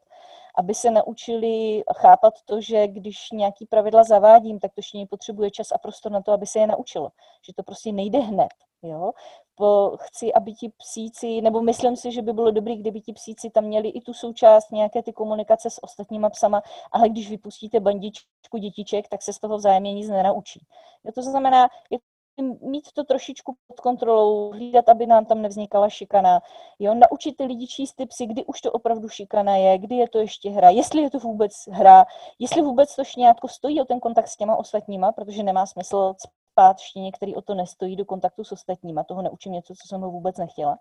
[0.58, 5.72] Aby se naučili chápat to, že když nějaký pravidla zavádím, tak to štění potřebuje čas
[5.72, 7.10] a prostor na to, aby se je naučilo.
[7.46, 8.48] Že to prostě nejde hned.
[8.82, 9.12] Jo?
[9.54, 13.50] Po, chci, aby ti psíci, nebo myslím si, že by bylo dobré, kdyby ti psíci
[13.50, 18.58] tam měli i tu součást nějaké ty komunikace s ostatníma psama, ale když vypustíte bandičku
[18.60, 20.66] dětiček, tak se z toho vzájemně nic nenaučí.
[21.04, 21.98] Jo, to znamená, je
[22.42, 26.40] mít to trošičku pod kontrolou, hlídat, aby nám tam nevznikala šikana,
[26.78, 30.08] jo, naučit ty lidi číst ty psy, kdy už to opravdu šikana je, kdy je
[30.08, 32.06] to ještě hra, jestli je to vůbec hra,
[32.38, 36.14] jestli vůbec to štěňátko stojí o ten kontakt s těma ostatníma, protože nemá smysl
[36.52, 40.00] spát štěně, který o to nestojí do kontaktu s ostatníma, toho neučím něco, co jsem
[40.00, 40.78] ho vůbec nechtěla.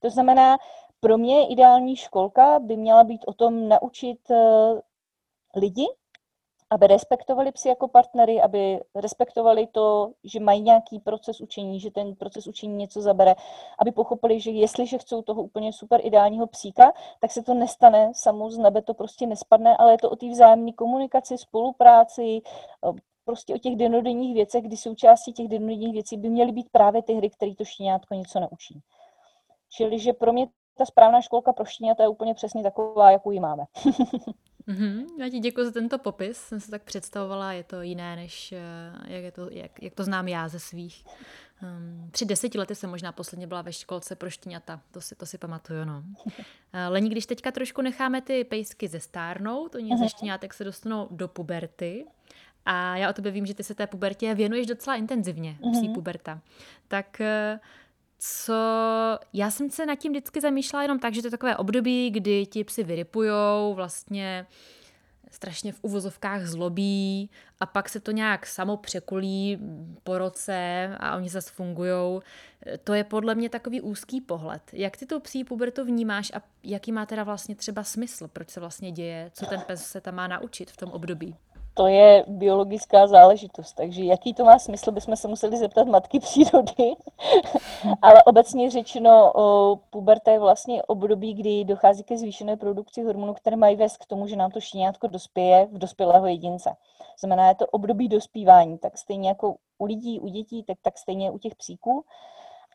[0.00, 0.56] To znamená,
[1.00, 4.80] pro mě ideální školka by měla být o tom naučit uh,
[5.56, 5.86] lidi,
[6.70, 12.14] aby respektovali psy jako partnery, aby respektovali to, že mají nějaký proces učení, že ten
[12.14, 13.34] proces učení něco zabere,
[13.78, 18.50] aby pochopili, že jestliže chcou toho úplně super ideálního psíka, tak se to nestane samo
[18.50, 22.40] z nebe, to prostě nespadne, ale je to o té vzájemné komunikaci, spolupráci,
[23.24, 27.14] prostě o těch denodenních věcech, kdy součástí těch denodenních věcí by měly být právě ty
[27.14, 28.80] hry, které to štěňátko něco naučí.
[29.70, 33.40] Čili, že pro mě ta správná školka pro štěňata je úplně přesně taková, jakou ji
[33.40, 33.64] máme.
[34.68, 35.04] Mm-hmm.
[35.18, 36.36] Já ti děkuji za tento popis.
[36.36, 38.58] Jsem se tak představovala, je to jiné, než eh,
[39.06, 41.04] jak, je to, jak, jak to znám já ze svých.
[41.62, 45.26] Um, při deseti lety jsem možná posledně byla ve školce pro štěňata, to si, to
[45.26, 46.04] si pamatuju, no.
[46.72, 50.08] Eh, Lení, když teďka trošku necháme ty pejsky zestárnout, oni ze mhm.
[50.08, 52.06] štěňátek se dostanou do puberty,
[52.70, 55.94] a já o tobě vím, že ty se té pubertě věnuješ docela intenzivně, psí mm-hmm.
[55.94, 56.40] puberta.
[56.88, 57.58] Tak uh,
[58.18, 58.54] co
[59.32, 62.46] já jsem se nad tím vždycky zamýšlela jenom tak, že to je takové období, kdy
[62.46, 64.46] ti psi vyrypujou, vlastně
[65.30, 69.58] strašně v uvozovkách zlobí a pak se to nějak samo překulí
[70.04, 72.20] po roce a oni zase fungují.
[72.84, 74.62] To je podle mě takový úzký pohled.
[74.72, 78.60] Jak ty tu psí pubertu vnímáš a jaký má teda vlastně třeba smysl, proč se
[78.60, 81.36] vlastně děje, co ten pes se tam má naučit v tom období?
[81.78, 83.72] To je biologická záležitost.
[83.72, 86.96] Takže jaký to má smysl, bychom se museli zeptat matky přírody.
[88.02, 89.32] Ale obecně řečeno,
[89.90, 94.26] puberta je vlastně období, kdy dochází ke zvýšené produkci hormonů, které mají vést k tomu,
[94.26, 96.76] že nám to štěňátko dospěje v dospělého jedince.
[97.20, 101.30] Znamená, je to období dospívání, tak stejně jako u lidí, u dětí, tak, tak stejně
[101.30, 102.04] u těch psíků.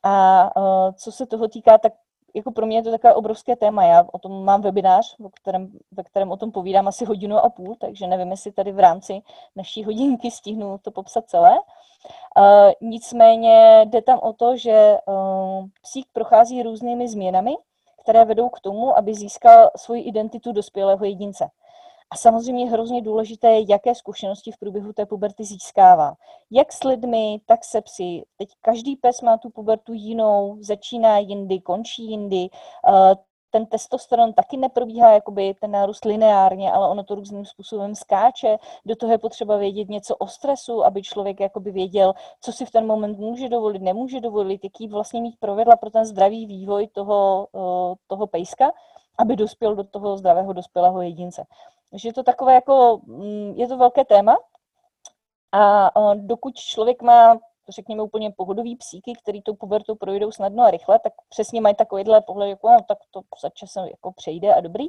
[0.04, 0.50] A
[0.96, 1.94] co se toho týká, tak
[2.34, 3.84] jako pro mě je to takové obrovské téma.
[3.84, 7.50] Já o tom mám webinář, o kterém, ve kterém o tom povídám asi hodinu a
[7.50, 9.22] půl, takže nevím, jestli tady v rámci
[9.56, 11.52] naší hodinky stihnu to popsat celé.
[12.38, 17.56] Uh, nicméně jde tam o to, že uh, psík prochází různými změnami,
[18.04, 21.50] které vedou k tomu, aby získal svoji identitu dospělého jedince.
[22.14, 26.14] A samozřejmě je hrozně důležité, jaké zkušenosti v průběhu té puberty získává.
[26.52, 28.24] Jak s lidmi, tak se psy.
[28.38, 32.50] Teď každý pes má tu pubertu jinou, začíná jindy, končí jindy.
[32.88, 33.16] Eh,
[33.52, 38.58] ten testosteron taky neprobíhá jakoby ten nárůst lineárně, ale ono to různým způsobem skáče.
[38.86, 42.72] Do toho je potřeba vědět něco o stresu, aby člověk jakoby věděl, co si v
[42.72, 47.48] ten moment může dovolit, nemůže dovolit, jaký vlastně mít provedla pro ten zdravý vývoj toho,
[47.56, 48.72] eh, toho pejska,
[49.18, 51.44] aby dospěl do toho zdravého dospělého jedince.
[51.92, 54.38] Takže je to takové jako, mm, je to velké téma
[55.52, 57.40] a dokud člověk má
[57.70, 62.22] řekněme úplně pohodový psíky, který tou pubertou projdou snadno a rychle, tak přesně mají takovýhle
[62.22, 64.88] pohled, jako no, tak to za časem jako přejde a dobrý.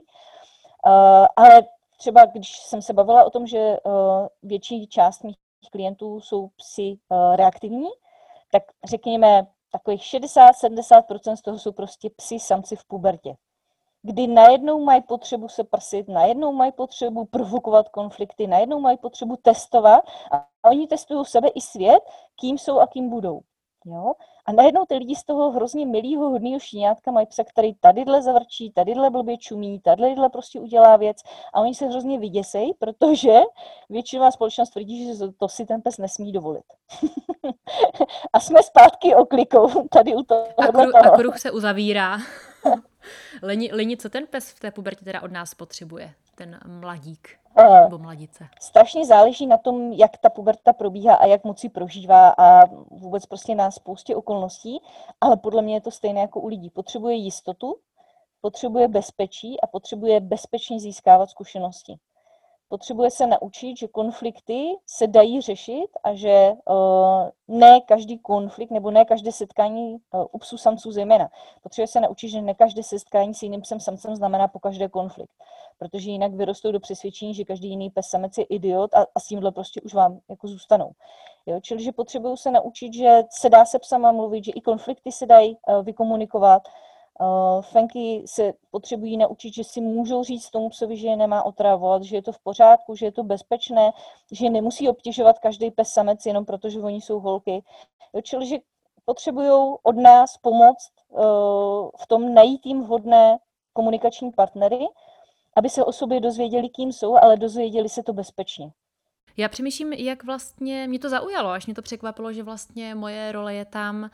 [1.36, 1.62] Ale
[1.98, 5.36] třeba když jsem se bavila o tom, že uh, větší část mých
[5.72, 7.88] klientů jsou psy uh, reaktivní,
[8.52, 13.36] tak řekněme takových 60-70% z toho jsou prostě psy samci v pubertě
[14.06, 20.04] kdy najednou mají potřebu se prsit, najednou mají potřebu provokovat konflikty, najednou mají potřebu testovat
[20.30, 22.02] a oni testují sebe i svět,
[22.40, 23.40] kým jsou a kým budou.
[23.86, 24.12] Jo?
[24.46, 28.70] A najednou ty lidi z toho hrozně milýho, hodného šíňátka mají psa, který tadyhle zavrčí,
[28.70, 31.16] tadyhle blbě čumí, tadyhle prostě udělá věc
[31.54, 33.40] a oni se hrozně vyděsejí, protože
[33.90, 36.64] většinová společnost tvrdí, že to si ten pes nesmí dovolit.
[38.32, 40.46] a jsme zpátky oklikou tady u toho.
[40.58, 42.18] A, kruh, a kruh se uzavírá.
[43.42, 46.14] Leni, Leni, co ten pes v té pubertě teda od nás potřebuje?
[46.34, 48.48] Ten mladík uh, nebo mladice?
[48.60, 53.26] Strašně záleží na tom, jak ta puberta probíhá a jak moc si prožívá a vůbec
[53.26, 54.80] prostě na spoustě okolností,
[55.20, 56.70] ale podle mě je to stejné jako u lidí.
[56.70, 57.76] Potřebuje jistotu,
[58.40, 61.98] potřebuje bezpečí a potřebuje bezpečně získávat zkušenosti
[62.68, 68.90] potřebuje se naučit, že konflikty se dají řešit a že uh, ne každý konflikt nebo
[68.90, 71.28] ne každé setkání uh, u psů samců zejména.
[71.62, 75.32] Potřebuje se naučit, že ne každé setkání s jiným psem samcem znamená po každé konflikt.
[75.78, 79.26] Protože jinak vyrostou do přesvědčení, že každý jiný pes samec je idiot a, a s
[79.26, 80.90] tímhle prostě už vám jako zůstanou.
[81.46, 81.60] Jo?
[81.60, 85.26] Čili, že potřebují se naučit, že se dá se psama mluvit, že i konflikty se
[85.26, 86.62] dají uh, vykomunikovat,
[87.60, 92.16] Fenky se potřebují naučit, že si můžou říct tomu psovi, že je nemá otravovat, že
[92.16, 93.90] je to v pořádku, že je to bezpečné,
[94.32, 97.62] že nemusí obtěžovat každý pes samec jenom proto, že oni jsou holky.
[98.22, 98.56] Čili, že
[99.04, 100.76] potřebují od nás pomoc
[101.08, 101.20] uh,
[101.98, 103.38] v tom najít jim vhodné
[103.72, 104.86] komunikační partnery,
[105.56, 108.70] aby se o sobě dozvěděli, kým jsou, ale dozvěděli se to bezpečně.
[109.36, 113.54] Já přemýšlím, jak vlastně mě to zaujalo, až mě to překvapilo, že vlastně moje role
[113.54, 114.10] je tam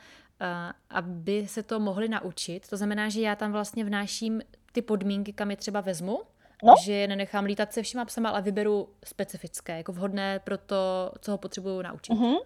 [0.89, 2.69] aby se to mohli naučit.
[2.69, 6.21] To znamená, že já tam vlastně vnáším ty podmínky, kam je třeba vezmu,
[6.63, 6.73] no?
[6.83, 11.31] že je nenechám lítat se všema psama, ale vyberu specifické, jako vhodné pro to, co
[11.31, 12.13] ho potřebuju naučit.
[12.13, 12.37] Mm-hmm.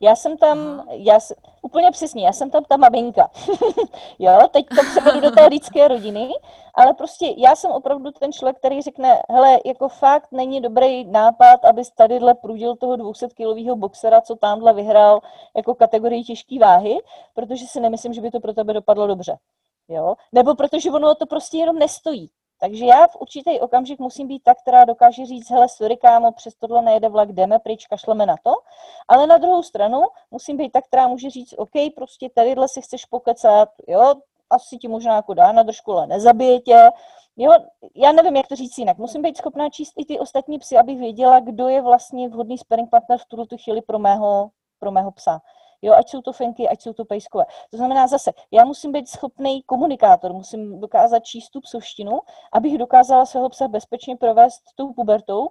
[0.00, 1.18] Já jsem tam, já,
[1.62, 3.30] úplně přesně, já jsem tam ta maminka.
[4.18, 6.28] jo, teď to převedu do té lidské rodiny,
[6.74, 11.64] ale prostě já jsem opravdu ten člověk, který řekne, hele, jako fakt není dobrý nápad,
[11.64, 15.20] abys tadyhle prudil toho 200 kilového boxera, co tamhle vyhrál
[15.56, 16.98] jako kategorii těžké váhy,
[17.34, 19.38] protože si nemyslím, že by to pro tebe dopadlo dobře.
[19.88, 20.14] Jo?
[20.32, 22.30] Nebo protože ono to prostě jenom nestojí.
[22.60, 26.54] Takže já v určitý okamžik musím být ta, která dokáže říct, hele, sorry kámo, přes
[26.54, 28.52] tohle nejede vlak, jdeme pryč, kašleme na to.
[29.08, 33.04] Ale na druhou stranu musím být ta, která může říct, OK, prostě tadyhle si chceš
[33.04, 34.14] pokecat, jo,
[34.50, 36.90] asi ti možná jako dá na držku, ale nezabije tě.
[37.36, 37.52] Jo,
[37.94, 38.98] já nevím, jak to říct jinak.
[38.98, 42.90] Musím být schopná číst i ty ostatní psy, abych věděla, kdo je vlastně vhodný sparring
[42.90, 45.40] partner v tuto chvíli pro mého, pro mého psa.
[45.82, 47.44] Jo, ať jsou to fenky, ať jsou to pejskové.
[47.70, 52.20] To znamená zase, já musím být schopný komunikátor, musím dokázat číst tu psovštinu,
[52.52, 55.48] abych dokázala svého psa bezpečně provést tou pubertou.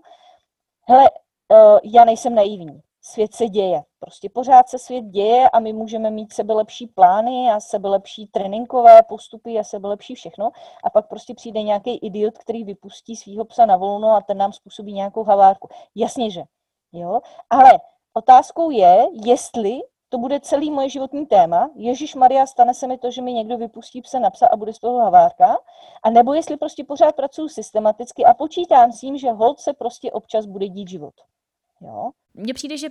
[0.88, 1.10] Hele,
[1.52, 2.82] uh, já nejsem naivní.
[3.02, 3.84] svět se děje.
[4.00, 8.28] Prostě pořád se svět děje a my můžeme mít sebe lepší plány a sebe lepší
[8.28, 10.52] tréninkové postupy a sebe lepší všechno.
[10.84, 14.54] A pak prostě přijde nějaký idiot, který vypustí svého psa na volno a ten nám
[14.54, 15.70] způsobí nějakou havárku.
[15.96, 16.44] Jasně, že.
[16.92, 17.22] Jo?
[17.50, 17.80] Ale
[18.14, 19.80] otázkou je, jestli
[20.16, 21.70] to bude celý moje životní téma.
[21.76, 24.74] Ježíš Maria, stane se mi to, že mi někdo vypustí psa na psa a bude
[24.74, 25.58] z toho havárka.
[26.04, 30.12] A nebo jestli prostě pořád pracuji systematicky a počítám s tím, že hold se prostě
[30.12, 31.14] občas bude dít život.
[31.82, 32.12] Jo?
[32.34, 32.90] Mně přijde, že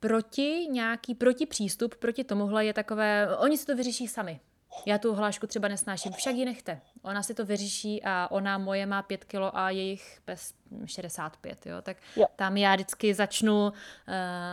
[0.00, 4.40] proti nějaký proti přístup proti tomuhle je takové, oni si to vyřeší sami.
[4.86, 6.80] Já tu hlášku třeba nesnáším, však ji nechte.
[7.02, 10.54] Ona si to vyřeší a ona moje má 5 kilo a jejich bez
[10.84, 11.82] 65, jo.
[11.82, 12.26] Tak jo.
[12.36, 13.72] tam já vždycky začnu uh,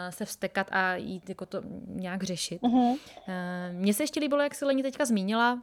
[0.10, 2.62] se vstekat a jít jako to nějak řešit.
[2.62, 2.92] Uh-huh.
[2.92, 2.98] Uh,
[3.72, 5.62] mně se ještě líbilo, jak se Lení teďka zmínila,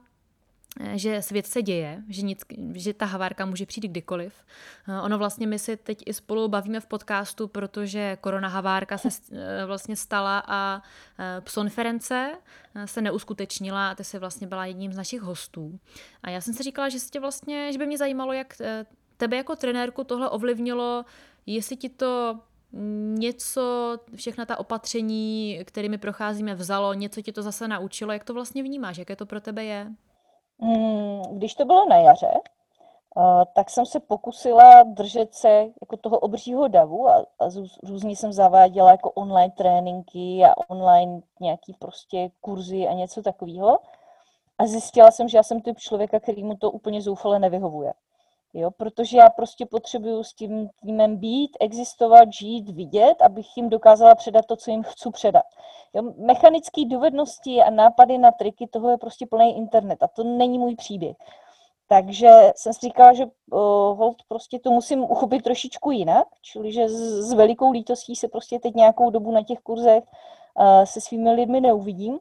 [0.95, 2.41] že svět se děje, že, nic,
[2.75, 4.35] že ta havárka může přijít kdykoliv.
[4.89, 9.09] Eh, ono vlastně my si teď i spolu bavíme v podcastu, protože korona havárka se
[9.33, 10.83] eh, vlastně stala a
[11.41, 12.33] psonference
[12.85, 15.79] se neuskutečnila a ty se vlastně byla jedním z našich hostů.
[16.23, 18.57] A já jsem si říkala, že, tě vlastně, že by mě zajímalo, jak
[19.16, 21.05] tebe jako trenérku tohle ovlivnilo,
[21.47, 22.41] jestli ti to
[23.14, 28.62] něco, všechna ta opatření, kterými procházíme, vzalo, něco ti to zase naučilo, jak to vlastně
[28.62, 29.93] vnímáš, jaké to pro tebe je?
[30.59, 32.40] Mm, když to bylo na jaře,
[33.54, 35.48] tak jsem se pokusila držet se
[35.80, 37.48] jako toho obřího davu a, a
[37.82, 43.78] různě jsem zaváděla jako online tréninky a online nějaký prostě kurzy a něco takového.
[44.59, 47.92] A zjistila jsem, že já jsem typ člověka, který mu to úplně zoufale nevyhovuje.
[48.55, 54.14] Jo, protože já prostě potřebuju s tím týmem být, existovat, žít, vidět, abych jim dokázala
[54.14, 55.44] předat to, co jim chci předat.
[55.94, 60.59] Jo, mechanické dovednosti a nápady na triky, toho je prostě plný internet a to není
[60.59, 61.16] můj příběh.
[61.88, 63.61] Takže jsem si říkala, že uh,
[63.99, 68.59] hold, prostě to musím uchopit trošičku jinak, čili že s, s velikou lítostí se prostě
[68.59, 72.18] teď nějakou dobu na těch kurzech uh, se svými lidmi neuvidím,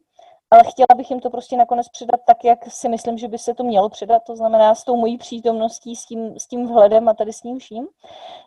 [0.51, 3.53] ale chtěla bych jim to prostě nakonec předat tak, jak si myslím, že by se
[3.53, 7.13] to mělo předat, to znamená s tou mojí přítomností, s tím, s tím vhledem a
[7.13, 7.87] tady s tím vším.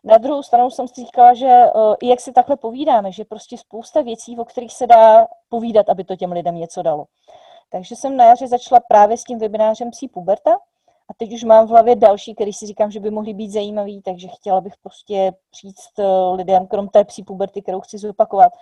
[0.05, 3.59] Na druhou stranu jsem si říkala, že uh, i jak si takhle povídáme, že prostě
[3.59, 7.05] spousta věcí, o kterých se dá povídat, aby to těm lidem něco dalo.
[7.71, 10.57] Takže jsem na jaře začala právě s tím webinářem Psí puberta,
[11.11, 14.03] a teď už mám v hlavě další, který si říkám, že by mohly být zajímavý,
[14.03, 18.53] takže chtěla bych prostě říct eh, lidem, krom té psí puberty, kterou chci zopakovat,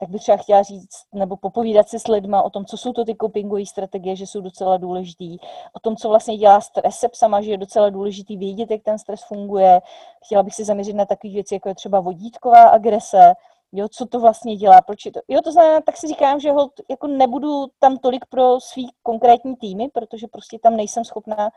[0.00, 3.04] tak bych třeba chtěla říct, nebo popovídat se s lidma o tom, co jsou to
[3.04, 5.38] ty copingové strategie, že jsou docela důležitý,
[5.72, 8.98] o tom, co vlastně dělá stres se psama, že je docela důležitý vědět, jak ten
[8.98, 9.80] stres funguje.
[10.24, 13.34] Chtěla bych se zaměřit na takové věci, jako je třeba vodítková agrese,
[13.72, 16.52] jo, co to vlastně dělá, proč je to, jo, to znamená, tak si říkám, že
[16.52, 21.50] hold, jako nebudu tam tolik pro svý konkrétní týmy, protože prostě tam nejsem schopná,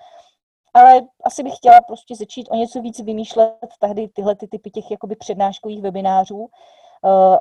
[0.73, 4.91] ale asi bych chtěla prostě začít o něco víc vymýšlet tady tyhle ty typy těch
[4.91, 6.49] jakoby přednáškových webinářů, uh,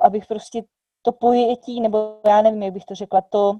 [0.01, 0.63] abych prostě
[1.03, 3.53] to pojetí, nebo já nevím, jak bych to řekla, to,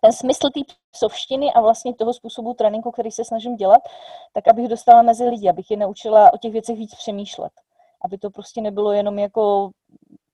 [0.00, 0.60] ten smysl té
[0.90, 3.82] psovštiny a vlastně toho způsobu tréninku, který se snažím dělat,
[4.32, 7.52] tak abych dostala mezi lidi, abych je naučila o těch věcech víc přemýšlet.
[8.04, 9.70] Aby to prostě nebylo jenom jako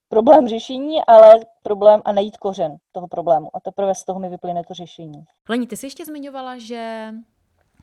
[0.09, 3.51] problém řešení, ale problém a najít kořen toho problému.
[3.57, 5.24] A teprve z toho mi vyplyne to řešení.
[5.49, 7.12] Lení, ty jsi ještě zmiňovala, že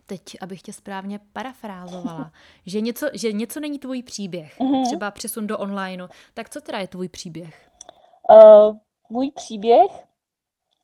[0.06, 2.32] teď, abych tě správně parafrázovala,
[2.66, 4.86] že něco, že něco není tvůj příběh, mm-hmm.
[4.86, 6.08] třeba přesun do onlineu.
[6.34, 7.70] Tak co teda je tvůj příběh?
[8.30, 8.76] Uh,
[9.10, 10.08] můj příběh,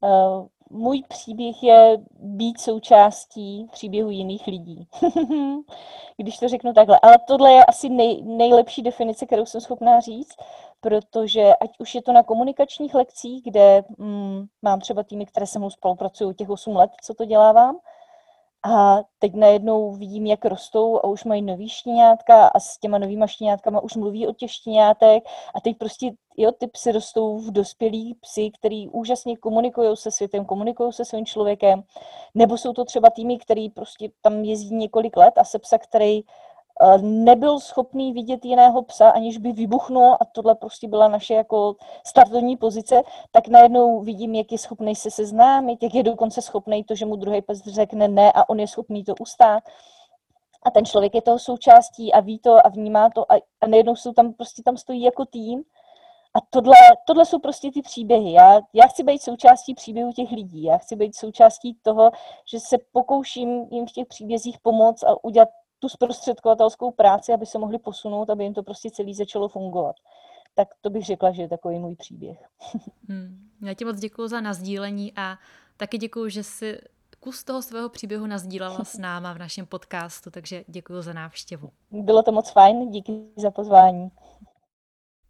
[0.02, 4.88] uh, můj příběh je být součástí příběhu jiných lidí.
[6.18, 7.00] Když to řeknu takhle.
[7.02, 10.36] Ale tohle je asi nej, nejlepší definice, kterou jsem schopná říct,
[10.82, 15.60] protože ať už je to na komunikačních lekcích, kde mm, mám třeba týmy, které se
[15.60, 17.78] mnou spolupracují těch 8 let, co to dělávám,
[18.64, 23.28] a teď najednou vidím, jak rostou a už mají nový štěňátka a s těma novýma
[23.28, 25.24] štěňátkama už mluví o těch štěňátek
[25.56, 30.46] a teď prostě, jo, ty psy rostou v dospělí psy, který úžasně komunikují se světem,
[30.46, 31.84] komunikují se svým člověkem,
[32.36, 36.22] nebo jsou to třeba týmy, který prostě tam jezdí několik let a se psa, který
[37.02, 41.76] nebyl schopný vidět jiného psa, aniž by vybuchnul a tohle prostě byla naše jako
[42.08, 43.02] startovní pozice,
[43.32, 47.16] tak najednou vidím, jak je schopný se seznámit, jak je dokonce schopný to, že mu
[47.16, 49.64] druhý pes řekne ne a on je schopný to ustát.
[50.64, 53.96] A ten člověk je toho součástí a ví to a vnímá to a, a najednou
[53.96, 55.64] jsou tam, prostě tam stojí jako tým.
[56.34, 56.76] A tohle,
[57.08, 58.32] tohle jsou prostě ty příběhy.
[58.32, 60.64] Já, já chci být součástí příběhu těch lidí.
[60.64, 62.12] Já chci být součástí toho,
[62.52, 65.50] že se pokouším jim v těch příbězích pomoct a udělat
[65.82, 69.96] tu zprostředkovatelskou práci, aby se mohli posunout, aby jim to prostě celý začalo fungovat.
[70.56, 72.38] Tak to bych řekla, že je takový můj příběh.
[73.10, 73.50] Hmm.
[73.62, 75.38] Já ti moc děkuji za nazdílení a
[75.78, 76.82] taky děkuji, že jsi
[77.20, 81.70] kus toho svého příběhu nazdílela s náma v našem podcastu, takže děkuji za návštěvu.
[81.92, 84.12] Bylo to moc fajn, díky za pozvání.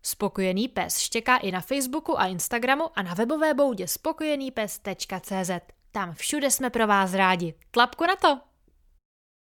[0.03, 5.51] Spokojený pes štěká i na Facebooku a Instagramu a na webové boudě spokojenýpes.cz.
[5.91, 7.53] Tam všude jsme pro vás rádi.
[7.71, 8.50] Tlapku na to!